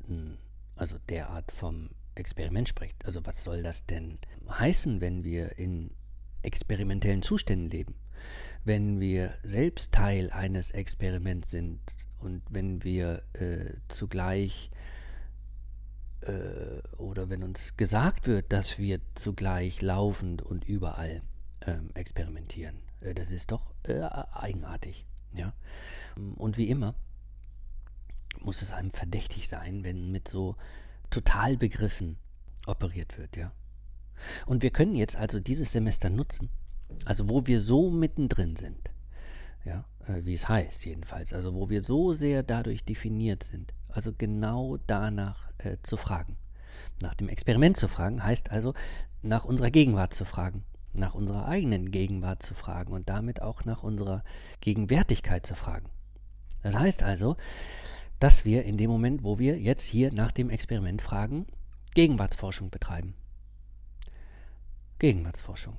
[0.06, 0.38] hm,
[0.76, 3.04] also derart vom Experiment spricht?
[3.06, 4.18] Also was soll das denn
[4.48, 5.90] heißen, wenn wir in
[6.44, 7.94] experimentellen Zuständen leben,
[8.64, 11.80] wenn wir selbst Teil eines Experiments sind
[12.18, 14.70] und wenn wir äh, zugleich
[16.22, 21.22] äh, oder wenn uns gesagt wird, dass wir zugleich laufend und überall
[21.66, 25.06] ähm, experimentieren, äh, das ist doch äh, eigenartig.
[25.34, 25.52] Ja?
[26.36, 26.94] Und wie immer
[28.40, 30.56] muss es einem verdächtig sein, wenn mit so
[31.10, 32.18] Totalbegriffen
[32.66, 33.52] operiert wird, ja.
[34.46, 36.50] Und wir können jetzt also dieses Semester nutzen,
[37.04, 38.90] also wo wir so mittendrin sind,
[39.64, 44.12] ja, äh, wie es heißt jedenfalls, also wo wir so sehr dadurch definiert sind, also
[44.16, 46.36] genau danach äh, zu fragen.
[47.02, 48.74] Nach dem Experiment zu fragen heißt also,
[49.22, 53.82] nach unserer Gegenwart zu fragen, nach unserer eigenen Gegenwart zu fragen und damit auch nach
[53.82, 54.22] unserer
[54.60, 55.88] Gegenwärtigkeit zu fragen.
[56.62, 57.36] Das heißt also,
[58.20, 61.46] dass wir in dem Moment, wo wir jetzt hier nach dem Experiment fragen,
[61.94, 63.14] Gegenwartsforschung betreiben.
[65.04, 65.76] Gegenwartsforschung.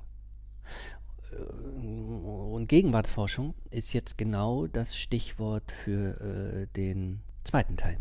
[2.52, 7.98] Und Gegenwartsforschung ist jetzt genau das Stichwort für äh, den zweiten Teil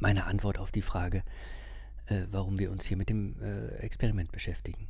[0.00, 1.22] meiner Antwort auf die Frage,
[2.06, 4.88] äh, warum wir uns hier mit dem äh, Experiment beschäftigen.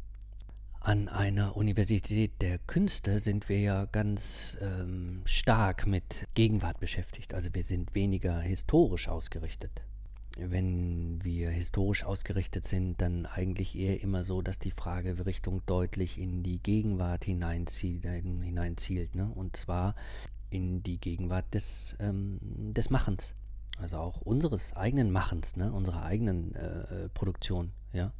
[0.78, 7.34] An einer Universität der Künste sind wir ja ganz ähm, stark mit Gegenwart beschäftigt.
[7.34, 9.82] Also wir sind weniger historisch ausgerichtet
[10.38, 16.42] wenn wir historisch ausgerichtet sind, dann eigentlich eher immer so, dass die Fragerichtung deutlich in
[16.42, 19.30] die Gegenwart hineinzielt, äh, hineinzielt ne?
[19.34, 19.94] und zwar
[20.50, 22.38] in die Gegenwart des, ähm,
[22.72, 23.34] des Machens,
[23.78, 25.72] also auch unseres eigenen Machens, ne?
[25.72, 28.12] unserer eigenen äh, Produktion, ja.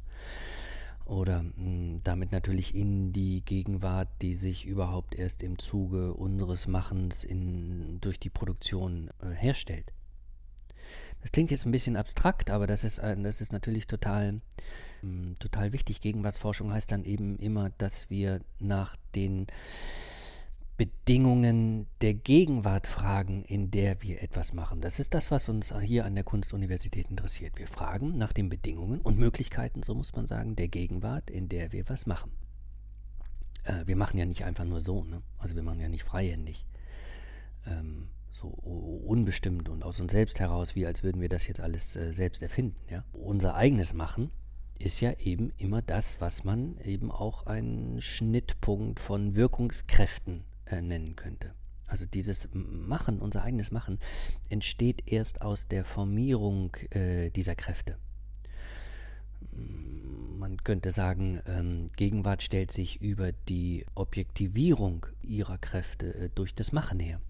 [1.05, 6.67] Oder mh, hm, damit natürlich in die Gegenwart, die sich überhaupt erst im Zuge unseres
[6.67, 9.91] Machens in, durch die Produktion äh, herstellt.
[11.23, 14.39] Das klingt jetzt ein bisschen abstrakt, aber das ist, das ist natürlich total,
[15.01, 16.01] ähm, total wichtig.
[16.01, 19.47] Gegenwartsforschung heißt dann eben immer, dass wir nach den
[20.75, 24.81] Bedingungen der Gegenwart fragen, in der wir etwas machen.
[24.81, 27.57] Das ist das, was uns hier an der Kunstuniversität interessiert.
[27.57, 31.71] Wir fragen nach den Bedingungen und Möglichkeiten, so muss man sagen, der Gegenwart, in der
[31.71, 32.33] wir was machen.
[33.63, 35.21] Äh, wir machen ja nicht einfach nur so, ne?
[35.37, 36.65] also wir machen ja nicht freihändig.
[37.65, 41.95] Ähm, so unbestimmt und aus uns selbst heraus, wie als würden wir das jetzt alles
[41.95, 42.75] äh, selbst erfinden.
[42.89, 43.03] Ja?
[43.13, 44.31] Unser eigenes Machen
[44.79, 51.15] ist ja eben immer das, was man eben auch einen Schnittpunkt von Wirkungskräften äh, nennen
[51.15, 51.53] könnte.
[51.85, 53.99] Also dieses Machen, unser eigenes Machen,
[54.49, 57.97] entsteht erst aus der Formierung äh, dieser Kräfte.
[60.37, 66.71] Man könnte sagen, ähm, Gegenwart stellt sich über die Objektivierung ihrer Kräfte äh, durch das
[66.71, 67.21] Machen her.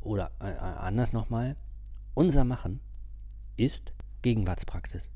[0.00, 1.56] Oder äh, äh, anders nochmal,
[2.14, 2.80] unser Machen
[3.56, 3.92] ist
[4.22, 5.10] Gegenwartspraxis.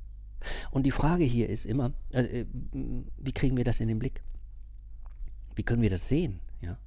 [0.71, 2.47] Und die Frage hier ist immer, äh, äh,
[3.17, 4.23] wie kriegen wir das in den Blick?
[5.55, 6.41] Wie können wir das sehen?
[6.61, 6.79] Ja?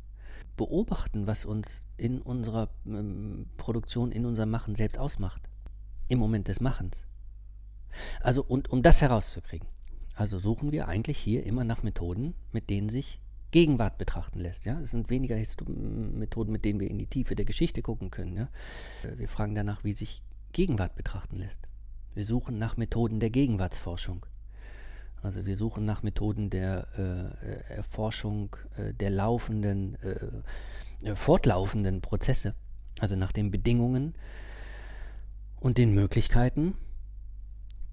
[0.55, 5.49] Beobachten, was uns in unserer ähm, Produktion, in unserem Machen selbst ausmacht.
[6.07, 7.07] Im Moment des Machens.
[8.21, 9.67] Also, und um das herauszukriegen,
[10.13, 13.19] also suchen wir eigentlich hier immer nach Methoden, mit denen sich
[13.51, 14.65] Gegenwart betrachten lässt.
[14.65, 14.79] Ja?
[14.79, 18.35] Es sind weniger Histo Methoden, mit denen wir in die Tiefe der Geschichte gucken können.
[18.35, 18.49] Ja?
[19.03, 21.67] Äh, wir fragen danach, wie sich Gegenwart betrachten lässt.
[22.13, 24.25] Wir suchen nach Methoden der Gegenwartsforschung.
[25.21, 32.55] Also wir suchen nach Methoden der äh, Erforschung äh, der laufenden, äh, fortlaufenden Prozesse.
[32.99, 34.15] Also nach den Bedingungen
[35.59, 36.75] und den Möglichkeiten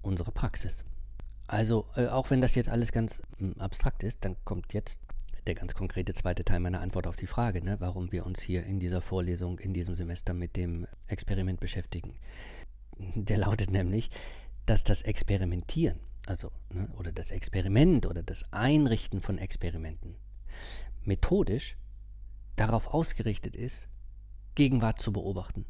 [0.01, 0.83] unserer Praxis.
[1.47, 5.01] Also äh, auch wenn das jetzt alles ganz hm, abstrakt ist, dann kommt jetzt
[5.47, 8.65] der ganz konkrete zweite Teil meiner Antwort auf die Frage, ne, warum wir uns hier
[8.65, 12.15] in dieser Vorlesung, in diesem Semester mit dem Experiment beschäftigen.
[12.97, 14.09] Der lautet nämlich,
[14.65, 20.15] dass das Experimentieren, also ne, oder das Experiment oder das Einrichten von Experimenten
[21.03, 21.77] methodisch
[22.55, 23.89] darauf ausgerichtet ist,
[24.55, 25.65] Gegenwart zu beobachten.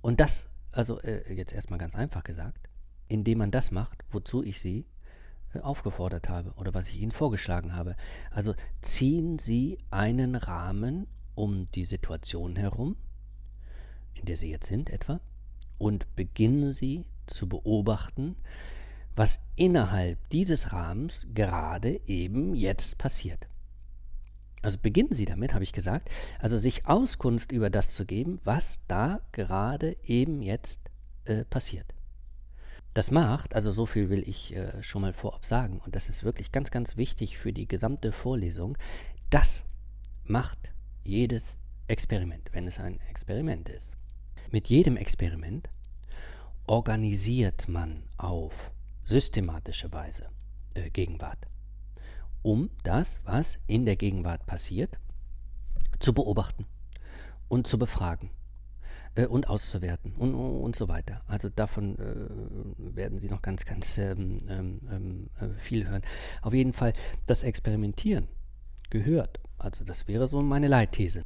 [0.00, 2.68] Und das, also äh, jetzt erstmal ganz einfach gesagt,
[3.08, 4.86] indem man das macht, wozu ich Sie
[5.62, 7.96] aufgefordert habe oder was ich Ihnen vorgeschlagen habe.
[8.30, 12.96] Also ziehen Sie einen Rahmen um die Situation herum,
[14.14, 15.20] in der Sie jetzt sind etwa,
[15.78, 18.36] und beginnen Sie zu beobachten,
[19.16, 23.48] was innerhalb dieses Rahmens gerade eben jetzt passiert.
[24.62, 28.80] Also beginnen Sie damit, habe ich gesagt, also sich Auskunft über das zu geben, was
[28.88, 30.80] da gerade eben jetzt
[31.24, 31.94] äh, passiert.
[32.92, 36.24] Das macht, also so viel will ich äh, schon mal vorab sagen, und das ist
[36.24, 38.76] wirklich ganz, ganz wichtig für die gesamte Vorlesung,
[39.30, 39.64] das
[40.24, 40.58] macht
[41.04, 43.92] jedes Experiment, wenn es ein Experiment ist.
[44.50, 45.70] Mit jedem Experiment
[46.66, 48.72] organisiert man auf
[49.04, 50.28] systematische Weise
[50.74, 51.46] äh, Gegenwart,
[52.42, 54.98] um das, was in der Gegenwart passiert,
[56.00, 56.66] zu beobachten
[57.48, 58.30] und zu befragen
[59.20, 61.22] äh, und auszuwerten und, und so weiter.
[61.26, 66.02] Also davon äh, werden Sie noch ganz, ganz ähm, ähm, ähm, äh, viel hören.
[66.42, 66.92] Auf jeden Fall,
[67.26, 68.28] das Experimentieren
[68.88, 71.24] gehört, also das wäre so meine Leitthese,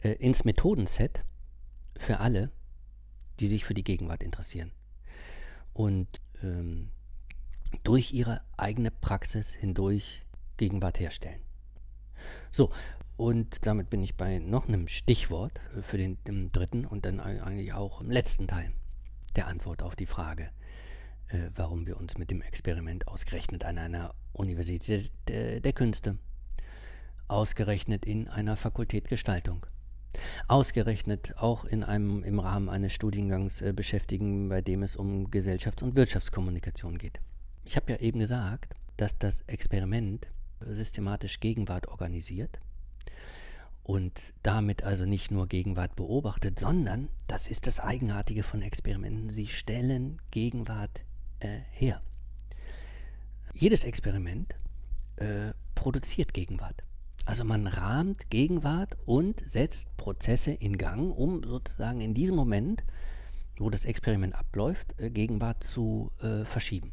[0.00, 1.24] äh, ins Methodenset
[1.96, 2.50] für alle,
[3.40, 4.72] die sich für die Gegenwart interessieren
[5.72, 6.90] und ähm,
[7.84, 10.24] durch ihre eigene Praxis hindurch
[10.56, 11.40] Gegenwart herstellen.
[12.50, 12.70] So,
[13.18, 16.18] und damit bin ich bei noch einem Stichwort für den,
[16.52, 18.70] dritten und dann eigentlich auch im letzten Teil
[19.34, 20.50] der Antwort auf die Frage,
[21.26, 26.16] äh, warum wir uns mit dem Experiment ausgerechnet an einer Universität der, der Künste,
[27.26, 29.66] ausgerechnet in einer Fakultät Gestaltung,
[30.46, 35.82] ausgerechnet auch in einem im Rahmen eines Studiengangs äh, beschäftigen, bei dem es um Gesellschafts-
[35.82, 37.18] und Wirtschaftskommunikation geht.
[37.64, 40.28] Ich habe ja eben gesagt, dass das Experiment
[40.60, 42.60] systematisch Gegenwart organisiert
[43.88, 49.46] und damit also nicht nur Gegenwart beobachtet, sondern, das ist das Eigenartige von Experimenten, sie
[49.46, 51.00] stellen Gegenwart
[51.40, 52.02] äh, her.
[53.54, 54.54] Jedes Experiment
[55.16, 56.84] äh, produziert Gegenwart.
[57.24, 62.84] Also man rahmt Gegenwart und setzt Prozesse in Gang, um sozusagen in diesem Moment,
[63.58, 66.92] wo das Experiment abläuft, äh, Gegenwart zu äh, verschieben.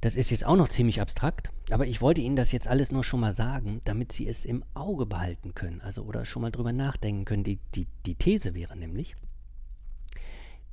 [0.00, 3.04] Das ist jetzt auch noch ziemlich abstrakt, aber ich wollte Ihnen das jetzt alles nur
[3.04, 6.72] schon mal sagen, damit Sie es im Auge behalten können, also oder schon mal drüber
[6.72, 7.44] nachdenken können.
[7.44, 9.14] Die, die, die These wäre nämlich,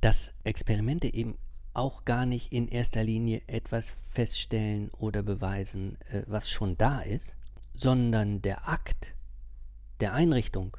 [0.00, 1.36] dass Experimente eben
[1.74, 7.34] auch gar nicht in erster Linie etwas feststellen oder beweisen, äh, was schon da ist,
[7.74, 9.14] sondern der Akt
[10.00, 10.76] der Einrichtung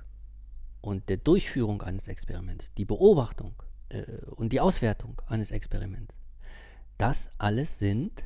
[0.81, 3.53] und der Durchführung eines Experiments, die Beobachtung
[3.89, 6.15] äh, und die Auswertung eines Experiments,
[6.97, 8.23] das alles sind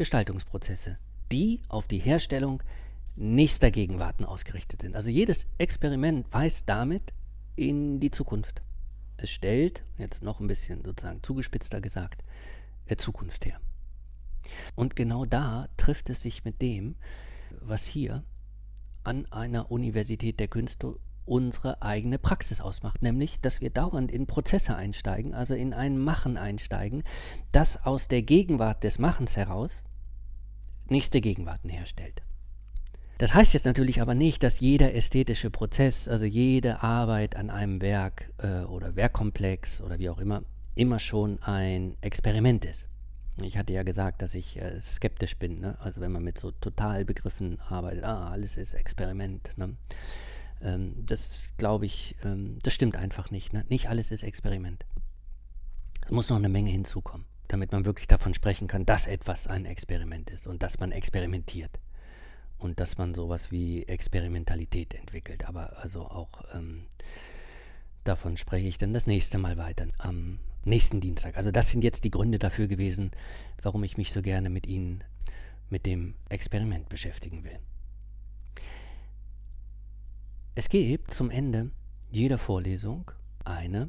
[0.00, 0.96] Gestaltungsprozesse,
[1.30, 2.62] die auf die Herstellung
[3.16, 4.96] nächster Gegenwarten ausgerichtet sind.
[4.96, 7.12] Also jedes Experiment weist damit
[7.54, 8.62] in die Zukunft.
[9.18, 12.24] Es stellt, jetzt noch ein bisschen sozusagen zugespitzter gesagt,
[12.86, 13.60] äh, Zukunft her.
[14.74, 16.96] Und genau da trifft es sich mit dem,
[17.60, 18.24] was hier
[19.04, 24.76] an einer Universität der Künste unsere eigene Praxis ausmacht, nämlich dass wir dauernd in Prozesse
[24.76, 27.04] einsteigen, also in ein Machen einsteigen,
[27.52, 29.84] das aus der Gegenwart des Machens heraus
[30.90, 32.22] nächste Gegenwarten herstellt.
[33.18, 37.82] Das heißt jetzt natürlich aber nicht, dass jeder ästhetische Prozess, also jede Arbeit an einem
[37.82, 40.42] Werk äh, oder Werkkomplex oder wie auch immer,
[40.74, 42.86] immer schon ein Experiment ist.
[43.42, 45.60] Ich hatte ja gesagt, dass ich äh, skeptisch bin.
[45.60, 45.76] Ne?
[45.80, 49.50] Also wenn man mit so Totalbegriffen arbeitet, ah, alles ist Experiment.
[49.58, 49.76] Ne?
[50.62, 53.52] Ähm, das glaube ich, ähm, das stimmt einfach nicht.
[53.52, 53.66] Ne?
[53.68, 54.86] Nicht alles ist Experiment.
[56.06, 59.66] Es muss noch eine Menge hinzukommen damit man wirklich davon sprechen kann, dass etwas ein
[59.66, 61.80] Experiment ist und dass man experimentiert
[62.58, 65.48] und dass man sowas wie Experimentalität entwickelt.
[65.48, 66.86] Aber also auch ähm,
[68.04, 71.36] davon spreche ich dann das nächste Mal weiter am nächsten Dienstag.
[71.36, 73.10] Also das sind jetzt die Gründe dafür gewesen,
[73.62, 75.02] warum ich mich so gerne mit Ihnen
[75.70, 77.58] mit dem Experiment beschäftigen will.
[80.54, 81.70] Es gibt zum Ende
[82.10, 83.10] jeder Vorlesung
[83.44, 83.88] eine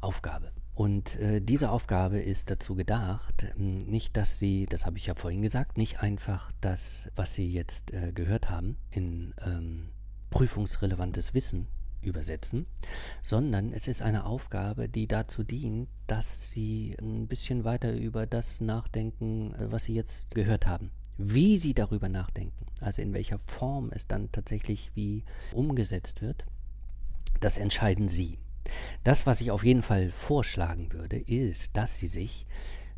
[0.00, 0.52] Aufgabe.
[0.80, 5.14] Und äh, diese Aufgabe ist dazu gedacht, ähm, nicht, dass Sie, das habe ich ja
[5.14, 9.90] vorhin gesagt, nicht einfach das, was Sie jetzt äh, gehört haben, in ähm,
[10.30, 11.66] prüfungsrelevantes Wissen
[12.00, 12.64] übersetzen,
[13.22, 18.62] sondern es ist eine Aufgabe, die dazu dient, dass Sie ein bisschen weiter über das
[18.62, 20.92] nachdenken, äh, was Sie jetzt gehört haben.
[21.18, 26.46] Wie Sie darüber nachdenken, also in welcher Form es dann tatsächlich wie umgesetzt wird,
[27.40, 28.38] das entscheiden Sie.
[29.04, 32.46] Das, was ich auf jeden Fall vorschlagen würde, ist, dass Sie sich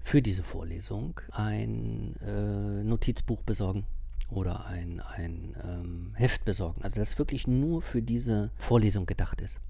[0.00, 3.86] für diese Vorlesung ein äh, Notizbuch besorgen
[4.28, 6.82] oder ein, ein ähm, Heft besorgen.
[6.82, 9.60] Also das wirklich nur für diese Vorlesung gedacht ist.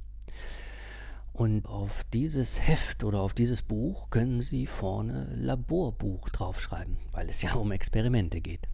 [1.32, 7.42] Und auf dieses Heft oder auf dieses Buch können Sie vorne Laborbuch draufschreiben, weil es
[7.42, 8.68] ja um Experimente geht.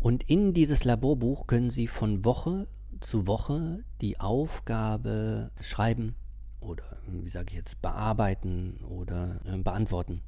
[0.00, 2.66] Und in dieses Laborbuch können Sie von Woche
[3.04, 6.14] zu Woche die Aufgabe schreiben,
[6.60, 10.22] oder wie sage ich jetzt, bearbeiten oder äh, beantworten,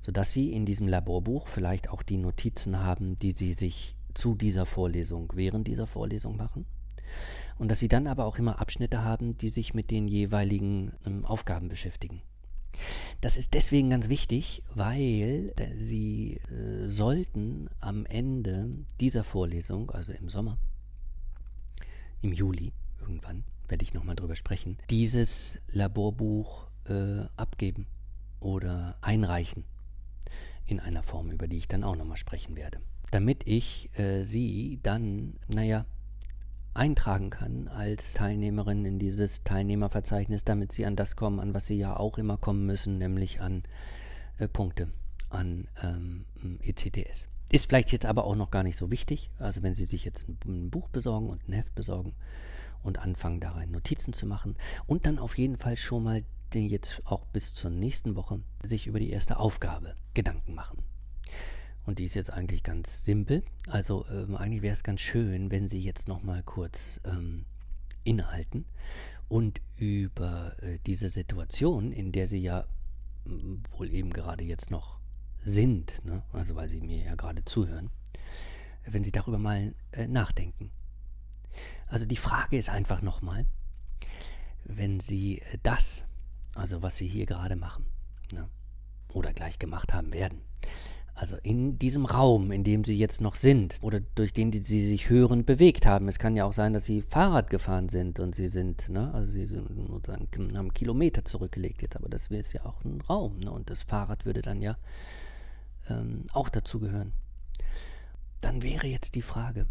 [0.00, 4.64] sodass Sie in diesem Laborbuch vielleicht auch die Notizen haben, die Sie sich zu dieser
[4.64, 6.64] Vorlesung, während dieser Vorlesung machen.
[7.58, 11.24] Und dass Sie dann aber auch immer Abschnitte haben, die sich mit den jeweiligen ähm,
[11.24, 12.22] Aufgaben beschäftigen.
[13.20, 20.12] Das ist deswegen ganz wichtig, weil äh, Sie äh, sollten am Ende dieser Vorlesung, also
[20.12, 20.58] im Sommer,
[22.22, 27.86] im Juli irgendwann, werde ich nochmal drüber sprechen, dieses Laborbuch äh, abgeben
[28.40, 29.64] oder einreichen
[30.66, 32.80] in einer Form, über die ich dann auch nochmal sprechen werde.
[33.10, 35.86] Damit ich äh, sie dann, naja,
[36.74, 41.78] eintragen kann als Teilnehmerin in dieses Teilnehmerverzeichnis, damit sie an das kommen, an was sie
[41.78, 43.62] ja auch immer kommen müssen, nämlich an
[44.38, 44.88] äh, Punkte,
[45.30, 46.26] an ähm,
[46.62, 47.28] ECTS.
[47.50, 49.30] Ist vielleicht jetzt aber auch noch gar nicht so wichtig.
[49.38, 52.14] Also wenn Sie sich jetzt ein, Buch besorgen und ein Heft besorgen,
[52.86, 56.24] und anfangen, da rein Notizen zu machen und dann auf jeden Fall schon mal
[56.54, 60.82] jetzt auch bis zur nächsten Woche sich über die erste Aufgabe Gedanken machen.
[61.84, 63.42] Und die ist jetzt eigentlich ganz simpel.
[63.66, 67.44] Also ähm, eigentlich wäre es ganz schön, wenn Sie jetzt noch mal kurz ähm,
[68.04, 68.64] innehalten
[69.28, 72.64] und über äh, diese Situation, in der Sie ja
[73.76, 74.98] wohl eben gerade jetzt noch
[75.46, 76.22] sind, ne?
[76.32, 77.90] also weil Sie mir ja gerade zuhören,
[78.84, 80.70] wenn Sie darüber mal äh, nachdenken.
[81.86, 83.46] Also die Frage ist einfach nochmal,
[84.64, 86.04] wenn Sie das,
[86.54, 87.86] also was Sie hier gerade machen,
[88.32, 88.48] ne?
[89.12, 90.40] oder gleich gemacht haben werden,
[91.16, 95.08] also in diesem Raum, in dem sie jetzt noch sind oder durch den sie sich
[95.08, 96.08] hörend bewegt haben.
[96.08, 99.32] Es kann ja auch sein, dass sie Fahrrad gefahren sind und sie sind, ne, also
[99.32, 99.66] sie sind,
[100.54, 104.26] haben Kilometer zurückgelegt jetzt, aber das ist ja auch ein Raum, ne, und das Fahrrad
[104.26, 104.76] würde dann ja
[105.88, 107.12] ähm, auch dazu gehören.
[108.40, 109.66] Dann wäre jetzt die Frage,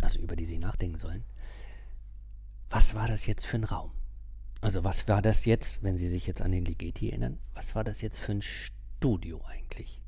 [0.00, 1.24] also über die Sie nachdenken sollen,
[2.68, 3.90] was war das jetzt für ein Raum?
[4.60, 7.82] Also was war das jetzt, wenn Sie sich jetzt an den Ligeti erinnern, was war
[7.82, 10.00] das jetzt für ein Studio eigentlich?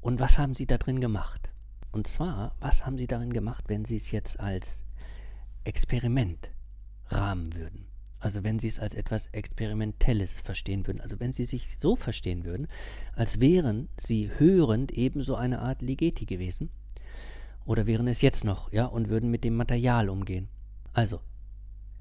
[0.00, 1.50] Und was haben Sie da drin gemacht?
[1.92, 4.84] Und zwar, was haben Sie darin gemacht, wenn Sie es jetzt als
[5.64, 6.50] Experiment
[7.08, 7.86] rahmen würden?
[8.18, 12.44] Also wenn Sie es als etwas Experimentelles verstehen würden, also wenn Sie sich so verstehen
[12.44, 12.66] würden,
[13.12, 16.70] als wären Sie hörend ebenso eine Art Ligeti gewesen,
[17.64, 20.48] oder wären es jetzt noch, ja, und würden mit dem Material umgehen.
[20.92, 21.20] Also,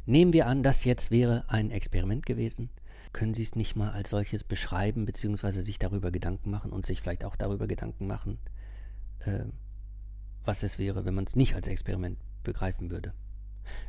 [0.05, 2.69] nehmen wir an, das jetzt wäre ein Experiment gewesen
[3.15, 7.01] können Sie es nicht mal als solches beschreiben, beziehungsweise sich darüber Gedanken machen und sich
[7.01, 8.39] vielleicht auch darüber Gedanken machen,
[9.19, 9.45] äh,
[10.43, 13.13] was es wäre, wenn man es nicht als Experiment begreifen würde.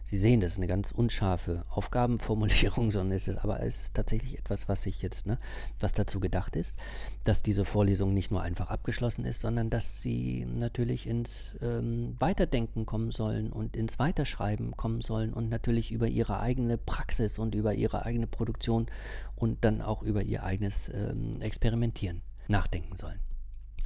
[0.04, 4.38] Sie sehen, das ist eine ganz unscharfe Aufgabenformulierung, sondern es ist aber es ist tatsächlich
[4.38, 5.38] etwas, was ich jetzt, ne,
[5.80, 6.76] was dazu gedacht ist,
[7.24, 12.86] dass diese Vorlesung nicht nur einfach abgeschlossen ist, sondern dass sie natürlich ins ähm, Weiterdenken
[12.86, 17.74] kommen sollen und ins Weiterschreiben kommen sollen und natürlich über ihre eigene Praxis und über
[17.74, 18.86] ihre eigene Produktion
[19.34, 23.20] und dann auch über ihr eigenes ähm, Experimentieren nachdenken sollen.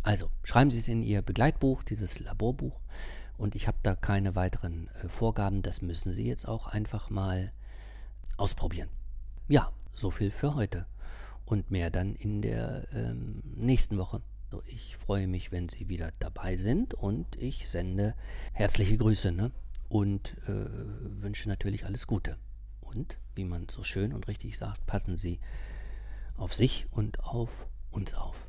[0.03, 2.81] Also schreiben Sie es in Ihr Begleitbuch, dieses Laborbuch.
[3.41, 5.63] Und ich habe da keine weiteren äh, Vorgaben.
[5.63, 7.53] Das müssen Sie jetzt auch einfach mal
[8.37, 8.91] ausprobieren.
[9.49, 10.85] Ja, so viel für heute.
[11.47, 14.21] Und mehr dann in der ähm, nächsten Woche.
[14.51, 18.15] So, ich freue mich, wenn Sie wieder dabei sind und ich sende
[18.53, 19.53] herzliche Grüße ne?
[19.89, 20.67] und äh,
[21.23, 22.37] wünsche natürlich alles Gute.
[22.83, 25.41] Und, wie man so schön und richtig sagt, passen Sie
[26.37, 27.51] auf sich und auf
[27.91, 28.49] uns auf.